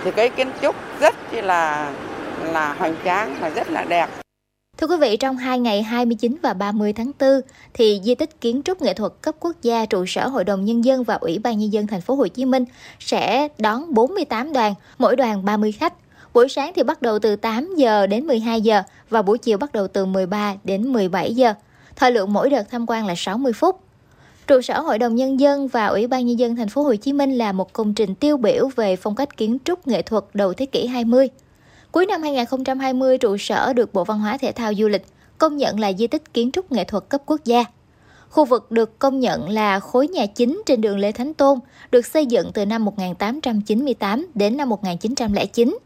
thì 0.04 0.12
cái 0.12 0.30
kiến 0.30 0.52
trúc 0.62 0.76
rất 1.00 1.15
là 1.34 1.91
là 2.54 2.73
hoành 2.73 2.95
tráng 3.06 3.36
và 3.39 3.50
rất 3.50 3.71
là 3.71 3.86
đẹp. 3.89 4.10
Thưa 4.78 4.88
quý 4.88 4.97
vị, 4.97 5.17
trong 5.17 5.38
hai 5.38 5.60
ngày 5.60 5.84
29 5.84 6.38
và 6.41 6.54
30 6.54 6.93
tháng 6.93 7.12
4 7.19 7.30
thì 7.73 8.02
di 8.04 8.15
tích 8.15 8.41
kiến 8.41 8.62
trúc 8.65 8.82
nghệ 8.82 8.93
thuật 8.93 9.12
cấp 9.21 9.36
quốc 9.39 9.56
gia 9.62 9.86
trụ 9.86 10.06
sở 10.06 10.28
Hội 10.28 10.43
đồng 10.43 10.65
nhân 10.65 10.86
dân 10.86 11.04
và 11.04 11.13
Ủy 11.13 11.39
ban 11.39 11.58
nhân 11.60 11.73
dân 11.73 11.88
thành 11.88 12.02
phố 12.02 12.15
Hồ 12.15 12.28
Chí 12.28 12.45
Minh 12.45 12.65
sẽ 13.00 13.47
đón 13.58 13.93
48 13.93 14.54
đoàn, 14.54 14.73
mỗi 14.97 15.15
đoàn 15.15 15.45
30 15.45 15.71
khách. 15.71 15.93
Buổi 16.38 16.50
sáng 16.50 16.71
thì 16.76 16.84
bắt 16.84 17.02
đầu 17.02 17.19
từ 17.19 17.36
8 17.36 17.76
giờ 17.76 18.08
đến 18.08 18.28
12 18.28 18.62
giờ 18.62 18.84
và 19.10 19.21
buổi 19.21 19.38
chiều 19.38 19.58
bắt 19.58 19.71
đầu 19.73 19.88
từ 19.88 20.06
13 20.06 20.56
đến 20.63 20.93
17 20.93 21.34
giờ. 21.34 21.54
Thời 21.95 22.12
lượng 22.12 22.34
mỗi 22.34 22.50
đợt 22.50 22.63
tham 22.69 22.86
quan 22.88 23.06
là 23.06 23.13
60 23.17 23.54
phút. 23.54 23.80
Trụ 24.47 24.62
sở 24.62 24.80
Hội 24.80 25.00
đồng 25.00 25.15
nhân 25.15 25.39
dân 25.39 25.67
và 25.67 25.88
Ủy 25.88 26.08
ban 26.08 26.26
nhân 26.26 26.39
dân 26.39 26.56
thành 26.56 26.69
phố 26.69 26.84
Hồ 26.84 26.95
Chí 26.95 27.13
Minh 27.13 27.38
là 27.38 27.52
một 27.52 27.73
công 27.73 27.93
trình 27.93 28.15
tiêu 28.15 28.38
biểu 28.38 28.69
về 28.76 28.95
phong 28.95 29.15
cách 29.15 29.38
kiến 29.38 29.58
trúc 29.63 29.88
nghệ 29.88 30.02
thuật 30.02 30.23
đầu 30.34 30.54
thế 30.54 30.65
kỷ 30.65 30.88
20. 30.88 31.30
Cuối 31.91 32.06
năm 32.06 32.21
2020, 32.21 33.17
trụ 33.17 33.38
sở 33.38 33.73
được 33.73 33.93
Bộ 33.93 34.04
Văn 34.04 34.19
hóa 34.19 34.38
Thể 34.38 34.52
thao 34.52 34.73
Du 34.73 34.88
lịch 34.88 35.06
công 35.38 35.58
nhận 35.58 35.80
là 35.80 35.93
di 35.93 36.08
tích 36.08 36.34
kiến 36.34 36.52
trúc 36.52 36.71
nghệ 36.71 36.84
thuật 36.84 37.04
cấp 37.10 37.21
quốc 37.26 37.41
gia. 37.45 37.63
Khu 38.30 38.45
vực 38.45 38.71
được 38.71 39.00
công 39.00 39.19
nhận 39.19 39.50
là 39.50 39.80
khối 39.80 40.08
nhà 40.08 40.26
chính 40.26 40.62
trên 40.65 40.82
đường 40.82 40.97
Lê 40.97 41.12
Thánh 41.12 41.34
Tôn, 41.34 41.60
được 41.91 42.06
xây 42.06 42.26
dựng 42.26 42.52
từ 42.54 42.65
năm 42.65 42.86
1898 42.86 44.26
đến 44.36 44.58
năm 44.58 44.69
1909, 44.69 45.78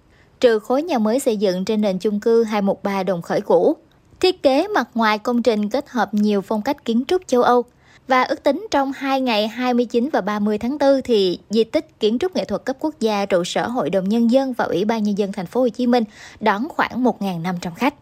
trừ 0.41 0.59
khối 0.59 0.83
nhà 0.83 0.99
mới 0.99 1.19
xây 1.19 1.37
dựng 1.37 1.65
trên 1.65 1.81
nền 1.81 1.99
chung 1.99 2.19
cư 2.19 2.43
213 2.43 3.03
Đồng 3.03 3.21
Khởi 3.21 3.41
cũ. 3.41 3.75
Thiết 4.19 4.43
kế 4.43 4.67
mặt 4.67 4.89
ngoài 4.93 5.17
công 5.17 5.43
trình 5.43 5.69
kết 5.69 5.89
hợp 5.89 6.13
nhiều 6.13 6.41
phong 6.41 6.61
cách 6.61 6.85
kiến 6.85 7.03
trúc 7.07 7.27
châu 7.27 7.43
Âu– 7.43 7.63
và 8.11 8.23
ước 8.23 8.43
tính 8.43 8.67
trong 8.71 8.91
2 8.91 9.21
ngày 9.21 9.47
29 9.47 10.09
và 10.13 10.21
30 10.21 10.57
tháng 10.57 10.77
4 10.77 11.01
thì 11.03 11.39
di 11.49 11.63
tích 11.63 11.99
kiến 11.99 12.19
trúc 12.19 12.35
nghệ 12.35 12.45
thuật 12.45 12.65
cấp 12.65 12.77
quốc 12.79 12.95
gia 12.99 13.25
trụ 13.25 13.43
sở 13.43 13.67
Hội 13.67 13.89
đồng 13.89 14.09
nhân 14.09 14.31
dân 14.31 14.53
và 14.53 14.65
Ủy 14.65 14.85
ban 14.85 15.03
nhân 15.03 15.17
dân 15.17 15.31
thành 15.31 15.45
phố 15.45 15.61
Hồ 15.61 15.69
Chí 15.69 15.87
Minh 15.87 16.03
đón 16.39 16.67
khoảng 16.69 17.03
1.500 17.03 17.71
khách. 17.75 17.95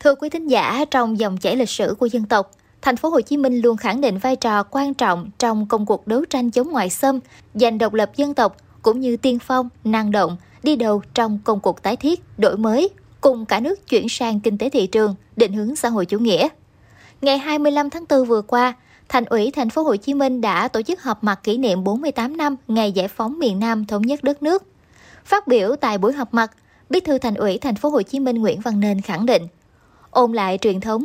Thưa 0.00 0.14
quý 0.14 0.28
thính 0.28 0.46
giả, 0.46 0.84
trong 0.90 1.18
dòng 1.18 1.38
chảy 1.38 1.56
lịch 1.56 1.68
sử 1.68 1.94
của 1.98 2.06
dân 2.06 2.24
tộc, 2.24 2.50
thành 2.82 2.96
phố 2.96 3.08
Hồ 3.08 3.20
Chí 3.20 3.36
Minh 3.36 3.60
luôn 3.60 3.76
khẳng 3.76 4.00
định 4.00 4.18
vai 4.18 4.36
trò 4.36 4.62
quan 4.62 4.94
trọng 4.94 5.30
trong 5.38 5.66
công 5.66 5.86
cuộc 5.86 6.06
đấu 6.06 6.24
tranh 6.24 6.50
chống 6.50 6.70
ngoại 6.70 6.90
xâm, 6.90 7.20
giành 7.54 7.78
độc 7.78 7.94
lập 7.94 8.10
dân 8.16 8.34
tộc 8.34 8.56
cũng 8.82 9.00
như 9.00 9.16
tiên 9.16 9.38
phong, 9.38 9.68
năng 9.84 10.10
động, 10.10 10.36
đi 10.62 10.76
đầu 10.76 11.02
trong 11.14 11.38
công 11.44 11.60
cuộc 11.60 11.82
tái 11.82 11.96
thiết, 11.96 12.20
đổi 12.38 12.56
mới, 12.56 12.90
cùng 13.20 13.46
cả 13.46 13.60
nước 13.60 13.88
chuyển 13.88 14.08
sang 14.08 14.40
kinh 14.40 14.58
tế 14.58 14.70
thị 14.70 14.86
trường, 14.86 15.14
định 15.36 15.52
hướng 15.52 15.76
xã 15.76 15.88
hội 15.88 16.06
chủ 16.06 16.18
nghĩa. 16.18 16.48
Ngày 17.22 17.38
25 17.38 17.90
tháng 17.90 18.04
4 18.08 18.24
vừa 18.24 18.42
qua, 18.42 18.74
Thành 19.08 19.24
ủy 19.24 19.50
Thành 19.50 19.70
phố 19.70 19.82
Hồ 19.82 19.96
Chí 19.96 20.14
Minh 20.14 20.40
đã 20.40 20.68
tổ 20.68 20.82
chức 20.82 21.02
họp 21.02 21.24
mặt 21.24 21.40
kỷ 21.42 21.58
niệm 21.58 21.84
48 21.84 22.36
năm 22.36 22.56
ngày 22.68 22.92
giải 22.92 23.08
phóng 23.08 23.38
miền 23.38 23.58
Nam 23.58 23.86
thống 23.86 24.02
nhất 24.02 24.24
đất 24.24 24.42
nước. 24.42 24.62
Phát 25.24 25.48
biểu 25.48 25.76
tại 25.76 25.98
buổi 25.98 26.12
họp 26.12 26.34
mặt, 26.34 26.50
Bí 26.90 27.00
thư 27.00 27.18
Thành 27.18 27.34
ủy 27.34 27.58
Thành 27.58 27.76
phố 27.76 27.88
Hồ 27.88 28.02
Chí 28.02 28.20
Minh 28.20 28.36
Nguyễn 28.36 28.60
Văn 28.60 28.80
Nên 28.80 29.00
khẳng 29.00 29.26
định, 29.26 29.42
ôn 30.10 30.32
lại 30.32 30.58
truyền 30.60 30.80
thống 30.80 30.98